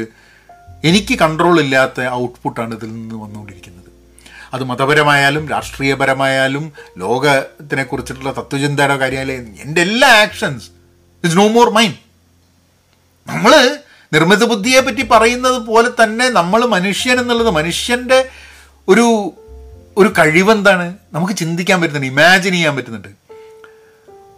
[0.84, 3.89] എനിക്ക് കൺട്രോൾ ഇല്ലാത്ത ഔട്ട്പുട്ടാണ് ഇതിൽ നിന്ന് വന്നുകൊണ്ടിരിക്കുന്നത്.
[4.53, 10.67] അത് മതപരമായാലും രാഷ്ട്രീയപരമായാലും ലോകത്തിനെ കുറിച്ചിട്ടുള്ള തത്വചിന്തയുടെ കാര്യമായാലും എന്റെ എല്ലാ actions
[11.23, 11.99] it's no more mind
[13.27, 13.53] നമ്മൾ
[14.12, 18.19] നിർമ്മിത ബുദ്ധിയെ പറ്റി പറയുന്നത് പോലെ തന്നെ നമ്മൾ മനുഷ്യൻ എന്നുള്ളത് മനുഷ്യന്റെ
[18.88, 19.05] ഒരു
[19.97, 23.10] ഒരു കഴിവെന്താണ് നമുക്ക് ചിന്തിക്കാൻ പറ്റുന്നുണ്ട് ഇമാജിൻ ചെയ്യാൻ പറ്റുന്നുണ്ട്.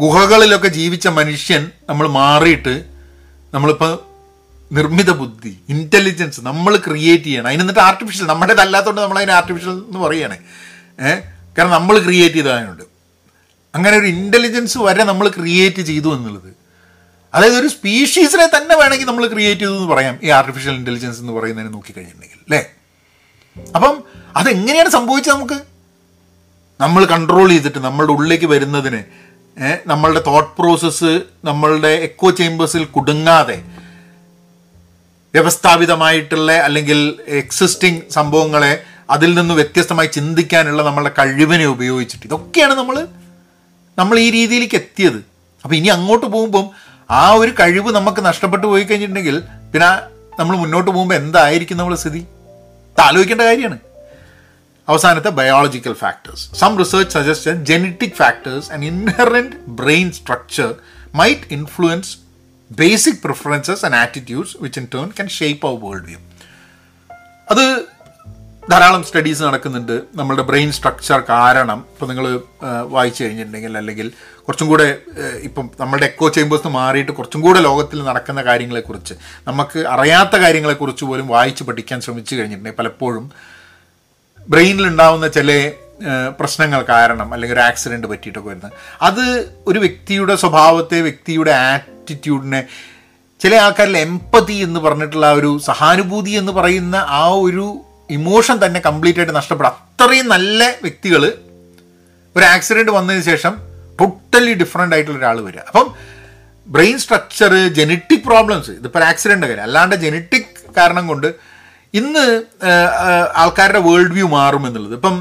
[0.01, 2.85] ഗുഹകളിലൊക്കെ ജീവിച്ച മനുഷ്യൻ നമ്മൾ മാറിയിട്ട്
[3.53, 3.99] നമ്മളിപ്പോൾ
[4.71, 7.47] നിർമ്മിത ബുദ്ധി ഇന്റലിജൻസ് നമ്മൾ ക്രിയേറ്റ് ചെയ്യണം.
[7.47, 10.37] അതിന് എന്നിട്ട് ആർട്ടിഫിഷ്യൽ നമ്മുടേതല്ലാത്തതുകൊണ്ട് നമ്മൾ അതിന് ആർട്ടിഫിഷ്യൽ എന്ന് പറയുകയാണ്
[10.99, 11.21] ഏഹ്
[11.57, 12.83] കാരണം നമ്മൾ ക്രിയേറ്റ് ചെയ്തതായതുകൊണ്ട്
[13.75, 16.51] അങ്ങനെ ഒരു ഇന്റലിജൻസ് വരെ നമ്മൾ ക്രിയേറ്റ് ചെയ്തു എന്നുള്ളത്.
[17.33, 20.19] അതായത് ഒരു സ്പീഷീസിനെ തന്നെ വേണമെങ്കിൽ നമ്മൾ ക്രിയേറ്റ് ചെയ്തു എന്ന് പറയാം.
[20.23, 22.61] ഈ ആർട്ടിഫിഷ്യൽ ഇന്റലിജൻസ് എന്ന് പറയുന്നതിന് നോക്കിക്കഴിഞ്ഞിട്ടുണ്ടെങ്കിൽ അല്ലേ?
[23.75, 24.03] അപ്പം
[24.37, 25.59] അതെങ്ങനെയാണ് സംഭവിച്ചത് നമുക്ക്?
[26.81, 29.22] നമ്മൾ കൺട്രോൾ ചെയ്തിട്ട് നമ്മളുടെ ഉള്ളിലേക്ക് വരുന്നതിന്
[29.85, 31.11] നമ്മളുടെ തോട്ട് പ്രോസസ്സ്
[31.45, 33.57] നമ്മളുടെ എക്കോ ചേമ്പേഴ്സിൽ കുടുങ്ങാതെ
[35.33, 38.73] വ്യവസ്ഥാപിതമായിട്ടുള്ള അല്ലെങ്കിൽ എക്സിസ്റ്റിംഗ് സംഭവങ്ങളെ
[39.09, 43.07] അതിൽ നിന്ന് വ്യത്യസ്തമായി ചിന്തിക്കാനുള്ള നമ്മളുടെ കഴിവിനെ ഉപയോഗിച്ചിട്ട് ഇതൊക്കെയാണ് നമ്മൾ
[43.97, 45.19] നമ്മൾ ഈ രീതിയിലേക്ക് എത്തിയത്.
[45.63, 46.65] അപ്പോൾ ഇനി അങ്ങോട്ട് പോകുമ്പം
[47.09, 49.37] ആ ഒരു കഴിവ് നമുക്ക് നഷ്ടപ്പെട്ടു പോയി കഴിഞ്ഞിട്ടുണ്ടെങ്കിൽ
[49.73, 49.89] പിന്നെ
[50.39, 52.21] നമ്മൾ മുന്നോട്ട് പോകുമ്പോൾ എന്തായിരിക്കും നമ്മുടെ സ്ഥിതി?
[52.97, 53.77] ആലോചിക്കേണ്ട കാര്യമാണ്.
[54.87, 60.75] അവസാനത്തെ biological factors some research suggest genetic factors and inherent brain structure
[61.15, 62.17] might influence
[62.71, 66.19] basic preferences and attitudes which in turn can shape our world view
[67.51, 67.85] അത്
[68.71, 70.01] ധാരാളം സ്റ്റഡീസ് നടക്കുന്നുണ്ട്.
[70.15, 71.79] നമ്മളുടെ ബ്രെയിൻ സ്ട്രക്ചർ കാരണം.
[71.93, 72.25] ഇപ്പോൾ നിങ്ങൾ
[72.87, 74.11] വായിച്ചു കഴിഞ്ഞിട്ടുണ്ടെങ്കിൽ അല്ലെങ്കിൽ
[74.45, 74.97] കുറച്ചും കൂടെ
[75.47, 79.15] ഇപ്പം നമ്മളുടെ എക്കോ ചേമ്പേഴ്സ് മാറിയിട്ട് കുറച്ചും കൂടെ ലോകത്തിൽ നടക്കുന്ന കാര്യങ്ങളെക്കുറിച്ച്.
[79.47, 83.31] നമുക്ക് അറിയാത്ത കാര്യങ്ങളെക്കുറിച്ച് പോലും വായിച്ച് പഠിക്കാൻ ശ്രമിച്ചു കഴിഞ്ഞിട്ടുണ്ടെങ്കിൽ പലപ്പോഴും
[84.49, 85.71] ബ്രെയിനിൽ ഉണ്ടാവുന്ന ചില
[86.39, 92.67] പ്രശ്നങ്ങൾ കാരണം അല്ലെങ്കിൽ ഒരു ആക്സിഡന്റ് പറ്റിയിട്ടൊക്കെ വരുന്നത് അത് ഒരു വ്യക്തിയുടെ സ്വഭാവത്തെ വ്യക്തിയുടെ ആറ്റിറ്റ്യൂഡിനെ
[93.39, 99.19] ചില ആൾക്കാരിൽ എമ്പതി എന്ന് പറഞ്ഞിട്ടുള്ള ആ ഒരു സഹാനുഭൂതി എന്ന് പറയുന്ന ആ ഒരു ഇമോഷൻ തന്നെ കംപ്ലീറ്റ്
[99.19, 99.69] ആയിട്ട് നഷ്ടപ്പെടും.
[99.69, 101.33] അത്രയും നല്ല വ്യക്തികൾ
[102.35, 103.55] ഒരു ആക്സിഡന്റ് വന്നതിന് ശേഷം
[104.01, 105.59] ടോട്ടലി ഡിഫറെന്റ് ആയിട്ടുള്ള ഒരാൾ വരിക.
[105.59, 105.93] അപ്പം
[106.67, 111.52] ബ്രെയിൻ സ്ട്രക്ചർ ജനറ്റിക് പ്രോബ്ലംസ് ഇതിപ്പോൾ ആക്സിഡന്റ് കാര്യം അല്ലാണ്ട് ജനറ്റിക് കാരണം കൊണ്ട്
[111.99, 112.25] ഇന്ന്
[113.41, 114.95] ആൾക്കാരുടെ വേൾഡ് വ്യൂ മാറും എന്നുള്ളത്.
[114.99, 115.15] ഇപ്പം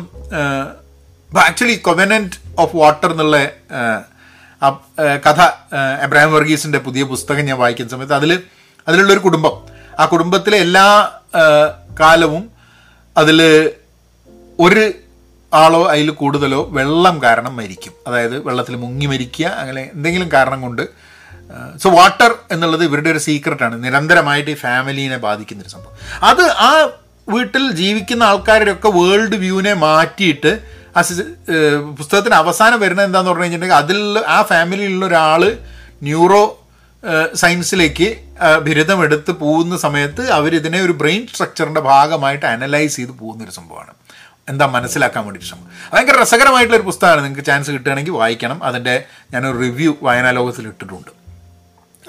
[1.48, 3.36] ആക്ച്വലി കൊവനന്റ് ഓഫ് വാട്ടർ എന്നുള്ള
[5.26, 5.40] കഥ
[6.04, 8.32] എബ്രാഹിം വർഗീസിന്റെ പുതിയ പുസ്തകം ഞാൻ വായിക്കുന്ന സമയത്ത് അതിൽ
[8.88, 9.54] അതിലുള്ളൊരു കുടുംബം.
[10.00, 10.86] ആ കുടുംബത്തിലെ എല്ലാ
[12.00, 12.44] കാലവും
[13.16, 13.40] അതിൽ
[14.58, 14.84] ഒരു
[15.52, 17.94] ആളോ അതിൽ കൂടുതലോ വെള്ളം കാരണം മരിക്കും.
[18.06, 20.82] അതായത് വെള്ളത്തിൽ മുങ്ങി മരിക്കുക അങ്ങനെ എന്തെങ്കിലും കാരണം കൊണ്ട്
[21.82, 25.96] സോ വാട്ടർ എന്നുള്ളത് ഇവരുടെ ഒരു സീക്രട്ടാണ് നിരന്തരമായിട്ട് ഈ ഫാമിലീനെ ബാധിക്കുന്നൊരു സംഭവം.
[26.22, 26.88] അത് ആ
[27.28, 30.58] വീട്ടിൽ ജീവിക്കുന്ന ആൾക്കാരുടെ ഒക്കെ വേൾഡ് വ്യൂവിനെ മാറ്റിയിട്ട്
[30.96, 31.02] ആ
[31.98, 35.58] പുസ്തകത്തിന് അവസാനം വരുന്നത് എന്താന്ന് പറഞ്ഞു കഴിഞ്ഞിട്ടുണ്ടെങ്കിൽ അതിൽ ആ ഫാമിലിയിലുള്ള ഒരാൾ
[36.02, 36.58] ന്യൂറോ
[37.34, 38.08] സയൻസിലേക്ക്
[38.62, 43.92] ബിരുദം എടുത്ത് പോകുന്ന സമയത്ത് അവരിതിനെ ഒരു ബ്രെയിൻ സ്ട്രക്ചറിന്റെ ഭാഗമായിട്ട് അനലൈസ് ചെയ്ത് പോകുന്ന ഒരു സംഭവമാണ്.
[44.48, 47.24] എന്താ മനസ്സിലാക്കാൻ വേണ്ടിയിട്ട് ശ്രമം ഭയങ്കര രസകരമായിട്ടുള്ള ഒരു പുസ്തകമാണ്.
[47.24, 48.64] നിങ്ങൾക്ക് ചാൻസ് കിട്ടുകയാണെങ്കിൽ വായിക്കണം.
[48.64, 51.21] അതിന്റെ ഞാനൊരു റിവ്യൂ വായനാലോകത്തിൽ ഇട്ടിട്ടുണ്ട്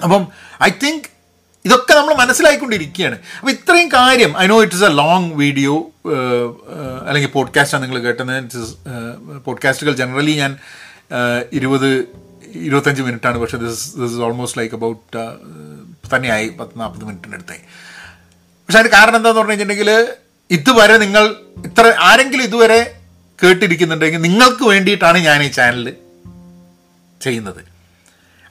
[0.02, 0.22] അപ്പം
[0.68, 1.06] ഐ തിങ്ക്
[1.64, 3.16] ഇതൊക്കെ നമ്മൾ മനസ്സിലായിക്കൊണ്ടിരിക്കുകയാണ്.
[3.38, 5.74] അപ്പോൾ ഇത്രയും കാര്യം I know it is a long video
[7.06, 8.74] അല്ലെങ്കിൽ പോഡ്കാസ്റ്റാണ് നിങ്ങൾ കേട്ടത് ഇറ്റ് ഇസ്
[9.46, 10.52] പോഡ്കാസ്റ്റുകൾ ജനറലി ഞാൻ
[11.18, 11.88] uh, ഇരുപത്
[12.66, 13.38] ഇരുപത്തഞ്ച് മിനിറ്റാണ്.
[13.38, 15.22] പക്ഷേ this this is almost like about
[16.14, 17.58] തന്നെയായി പത്ത് നാൽപ്പത് മിനിറ്റിന്റെ
[18.68, 19.90] പക്ഷെ അതിന് കാരണം എന്താന്ന് പറഞ്ഞു കഴിഞ്ഞിട്ടുണ്ടെങ്കിൽ
[20.50, 21.24] ഇതുവരെ നിങ്ങൾ
[21.68, 22.80] ഇത്ര ആരെങ്കിലും ഇതുവരെ
[23.42, 25.96] കേട്ടിരിക്കുന്നുണ്ടെങ്കിൽ നിങ്ങൾക്ക് വേണ്ടിയിട്ടാണ് ഞാൻ ഈ ചാനൽ
[27.20, 27.73] ചെയ്യുന്നത്.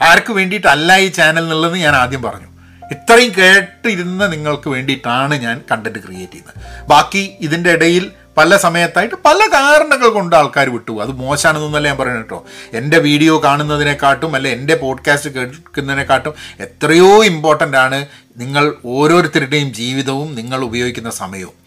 [0.04, 2.48] ആർക്ക് വേണ്ടിയിട്ടല്ല ഈ ചാനൽ എന്നുള്ളത് ഞാൻ ആദ്യം പറഞ്ഞു.
[2.92, 6.88] ഇത്രയും കേട്ടിരുന്ന നിങ്ങൾക്ക് വേണ്ടിയിട്ടാണ് ഞാൻ കണ്ടന്റ് ക്രിയേറ്റ് ചെയ്യുന്നത്.
[6.88, 11.02] ബാക്കി ഇതിന്റെ ഇടയിൽ പല സമയത്തായിട്ട് പല കാരണങ്ങൾ കൊണ്ട് ആൾക്കാർ വിട്ടു.
[11.02, 12.46] അത് മോശമാണെന്നൊന്നല്ല ഞാൻ പറയുന്നത് കേട്ടോ.
[12.74, 18.06] എന്റെ വീഡിയോ കാണുന്നതിനെക്കാട്ടും അല്ലെ എന്റെ പോഡ്കാസ്റ്റ് കേൾക്കുന്നതിനെക്കാട്ടും എത്രയോ ഇമ്പോർട്ടന്റ് ആണ്
[18.38, 21.63] നിങ്ങൾ ഓരോരുത്തരുടെയും ജീവിതവും നിങ്ങൾ ഉപയോഗിക്കുന്ന സമയവും.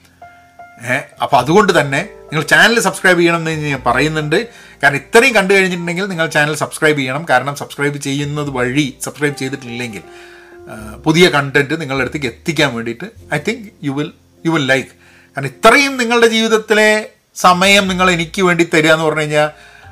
[1.23, 4.49] അപ്പോൾ അതുകൊണ്ട് തന്നെ നിങ്ങൾ ചാനൽ സബ്സ്ക്രൈബ് ചെയ്യണം എന്ന് ഞാൻ പറയുന്നുണ്ട്.
[4.83, 7.27] കാരണം ഇത്രയും കണ്ടു കഴിഞ്ഞിട്ടുണ്ടെങ്കിൽ നിങ്ങൾ ചാനൽ സബ്സ്ക്രൈബ് ചെയ്യണം.
[7.31, 10.03] കാരണം സബ്സ്ക്രൈബ് ചെയ്യുന്നത് വഴി സബ്സ്ക്രൈബ് ചെയ്തിട്ടില്ലെങ്കിൽ
[11.05, 13.05] പുതിയ കണ്ടന്റ് നിങ്ങളുടെ അടുത്തേക്ക് എത്തിക്കാൻ വേണ്ടിയിട്ട്
[13.35, 14.13] I think you will
[14.47, 14.89] you will like
[15.37, 19.51] കാരണം ഇത്രയും നിങ്ങളുടെ ജീവിതത്തിലെ സമയം നിങ്ങൾ എനിക്ക് വേണ്ടി തരിക എന്ന് പറഞ്ഞു കഴിഞ്ഞാൽ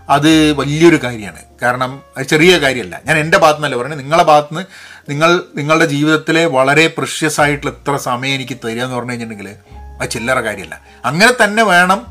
[0.08, 1.42] അത് വലിയൊരു കാര്യമാണ്.
[1.62, 3.00] കാരണം അത് ചെറിയ കാര്യമല്ല.
[3.04, 4.00] ഞാൻ എന്റെ ഭാഗത്തു നിന്നല്ല പറയുന്നത്.
[4.00, 4.64] നിങ്ങളുടെ ഭാഗത്ത് നിന്ന്
[5.08, 10.40] നിങ്ങൾ നിങ്ങളുടെ ജീവിതത്തിലെ വളരെ പ്രഷ്യസ് ആയിട്ടുള്ള എത്ര സമയം എനിക്ക് തരിക എന്ന് പറഞ്ഞു കഴിഞ്ഞിട്ടുണ്ടെങ്കിൽ അത് ചില്ലറ
[10.40, 10.80] കാര്യമല്ല.
[11.04, 12.06] അങ്ങനെ തന്നെ വേണം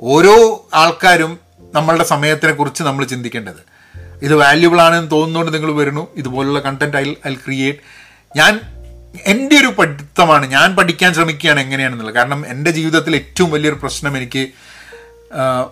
[0.00, 1.38] ഓരോ ആൾക്കാരും
[1.74, 3.62] നമ്മളുടെ സമയത്തിനെ കുറിച്ച് നമ്മൾ ചിന്തിക്കേണ്ടത്.
[4.22, 6.08] ഇത് വാല്യുബിൾ ആണെന്ന് തോന്നുന്നതുകൊണ്ട് നിങ്ങൾ വരുന്നു.
[6.16, 7.78] ഇതുപോലുള്ള കണ്ടന്റ് ഐ ഐ ക്രിയേറ്റ്
[8.36, 8.60] ഞാൻ
[9.26, 10.46] എന്റെ ഒരു പഠിത്തമാണ്.
[10.46, 12.14] ഞാൻ പഠിക്കാൻ ശ്രമിക്കുകയാണ് എങ്ങനെയാണെന്നുള്ളത്.
[12.14, 14.48] കാരണം എന്റെ ജീവിതത്തിൽ ഏറ്റവും വലിയൊരു പ്രശ്നം എനിക്ക്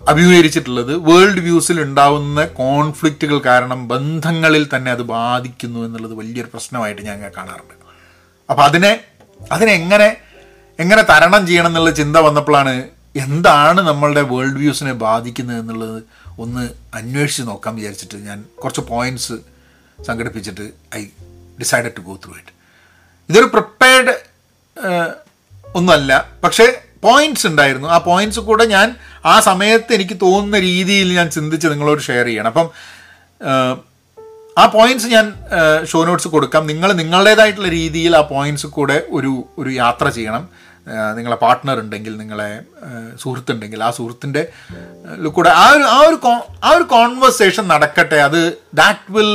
[0.07, 7.75] അഭിമുഖീകരിച്ചിട്ടുള്ളത് വേൾഡ് വ്യൂസിൽ ഉണ്ടാവുന്ന കോൺഫ്ലിക്റ്റുകൾ കാരണം ബന്ധങ്ങളിൽ തന്നെ അത് ബാധിക്കുന്നു എന്നുള്ളത് വലിയൊരു പ്രശ്നമായിട്ട് ഞാൻ കാണാറുണ്ട്.
[8.49, 8.99] അപ്പോൾ അതിനെ
[9.51, 10.17] അതിനെ
[10.79, 12.83] എങ്ങനെ തരണം ചെയ്യണം എന്നുള്ള ചിന്ത വന്നപ്പോഴാണ്
[13.15, 16.03] എന്താണ് നമ്മളുടെ വേൾഡ് വ്യൂസിനെ ബാധിക്കുന്നത് എന്നുള്ളത്
[16.39, 19.33] ഒന്ന് അന്വേഷിച്ച് നോക്കാൻ വിചാരിച്ചിട്ട് ഞാൻ കുറച്ച് points
[20.03, 21.07] സംഘടിപ്പിച്ചിട്ട് I
[21.59, 22.53] decided to go through it
[23.29, 24.13] ഇതൊരു പ്രിപ്പയർഡ്
[25.75, 26.29] ഒന്നുമല്ല.
[26.43, 27.87] പക്ഷേ പോയിന്റ്സ് ഉണ്ടായിരുന്നു.
[27.87, 28.95] ആ പോയിന്റ്സ് കൂടെ ഞാൻ
[29.25, 32.47] ആ സമയത്ത് എനിക്ക് തോന്നുന്ന രീതിയിൽ ഞാൻ ചിന്തിച്ച് നിങ്ങളോട് ഷെയർ ചെയ്യണം.
[32.47, 32.69] അപ്പം
[34.57, 35.25] ആ പോയിന്റ്സ് ഞാൻ
[35.91, 36.63] ഷോ നോട്ട്സ് കൊടുക്കാം.
[36.71, 39.31] നിങ്ങൾ നിങ്ങളുടേതായിട്ടുള്ള രീതിയിൽ ആ പോയിന്റ്സ് കൂടെ ഒരു
[39.61, 40.43] ഒരു യാത്ര ചെയ്യണം.
[41.17, 42.49] നിങ്ങളെ പാർട്ട്ണർ ഉണ്ടെങ്കിൽ നിങ്ങളെ
[43.23, 44.43] സുഹൃത്തുണ്ടെങ്കിൽ ആ സുഹൃത്തിന്റെ
[45.37, 46.17] കൂടെ ആ ഒരു ആ ഒരു
[46.67, 48.19] ആ ഒരു കോൺവെർസേഷൻ നടക്കട്ടെ.
[48.27, 48.41] അത്
[48.81, 49.33] that will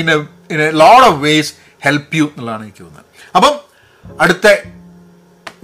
[0.00, 0.16] in a
[0.54, 1.52] in a load of ways
[1.86, 3.06] help you എന്നുള്ളതാണ് എനിക്ക് തോന്നുന്നത്.
[3.36, 3.54] അപ്പം
[4.24, 4.46] അടുത്ത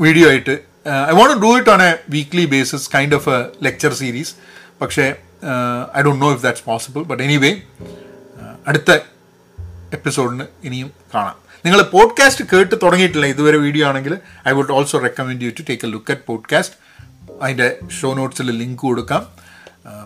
[0.05, 0.55] വീഡിയോ ആയിട്ട്
[1.11, 4.33] I want do it on a weekly basis kind of a lecture series
[4.83, 5.07] പക്ഷേ
[5.99, 7.53] I don't know if that's possible but anyway
[8.71, 8.91] അടുത്ത
[9.93, 11.37] എപ്പിസോഡിന് ഇനിയും കാണാം.
[11.65, 14.19] നിങ്ങൾ പോഡ്കാസ്റ്റ് കേട്ട് തുടങ്ങിയിട്ടില്ല ഇതുവരെ വീഡിയോ ആണെങ്കിൽ
[14.49, 16.77] I would also recommend you to take a look at podcast
[17.43, 19.27] അതിന്റെ ഷോ നോട്ട്സിൽ ലിങ്ക് കൊടുക്കാം.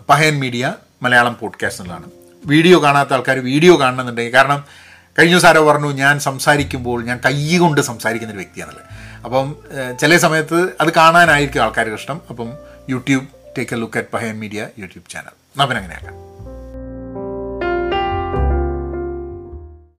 [0.09, 2.11] പഹയൻ മീഡിയ മലയാളം പോഡ്കാസ്റ്റ് എന്നുള്ളതാണ്
[2.45, 4.63] വീഡിയോ കാണാത്ത ആൾക്കാർ വീഡിയോ കാണണമെന്നുണ്ടെങ്കിൽ കാരണം
[5.19, 8.83] കഴിഞ്ഞ ആരോ പറഞ്ഞു ഞാൻ സംസാരിക്കുമ്പോൾ ഞാൻ കൈ കൊണ്ട് സംസാരിക്കുന്ന ഒരു വ്യക്തിയാണല്ലേ.
[9.25, 9.55] അപ്പം
[10.01, 12.21] ചില സമയത്ത് അത് കാണാനായിരിക്കും ആൾക്കാർക്ക് ഇഷ്ടം.
[12.29, 12.49] അപ്പം
[12.89, 13.25] YouTube
[13.57, 16.13] take a look at Pahayan media YouTube channel അപ്പം അങ്ങനെയാക്കാം.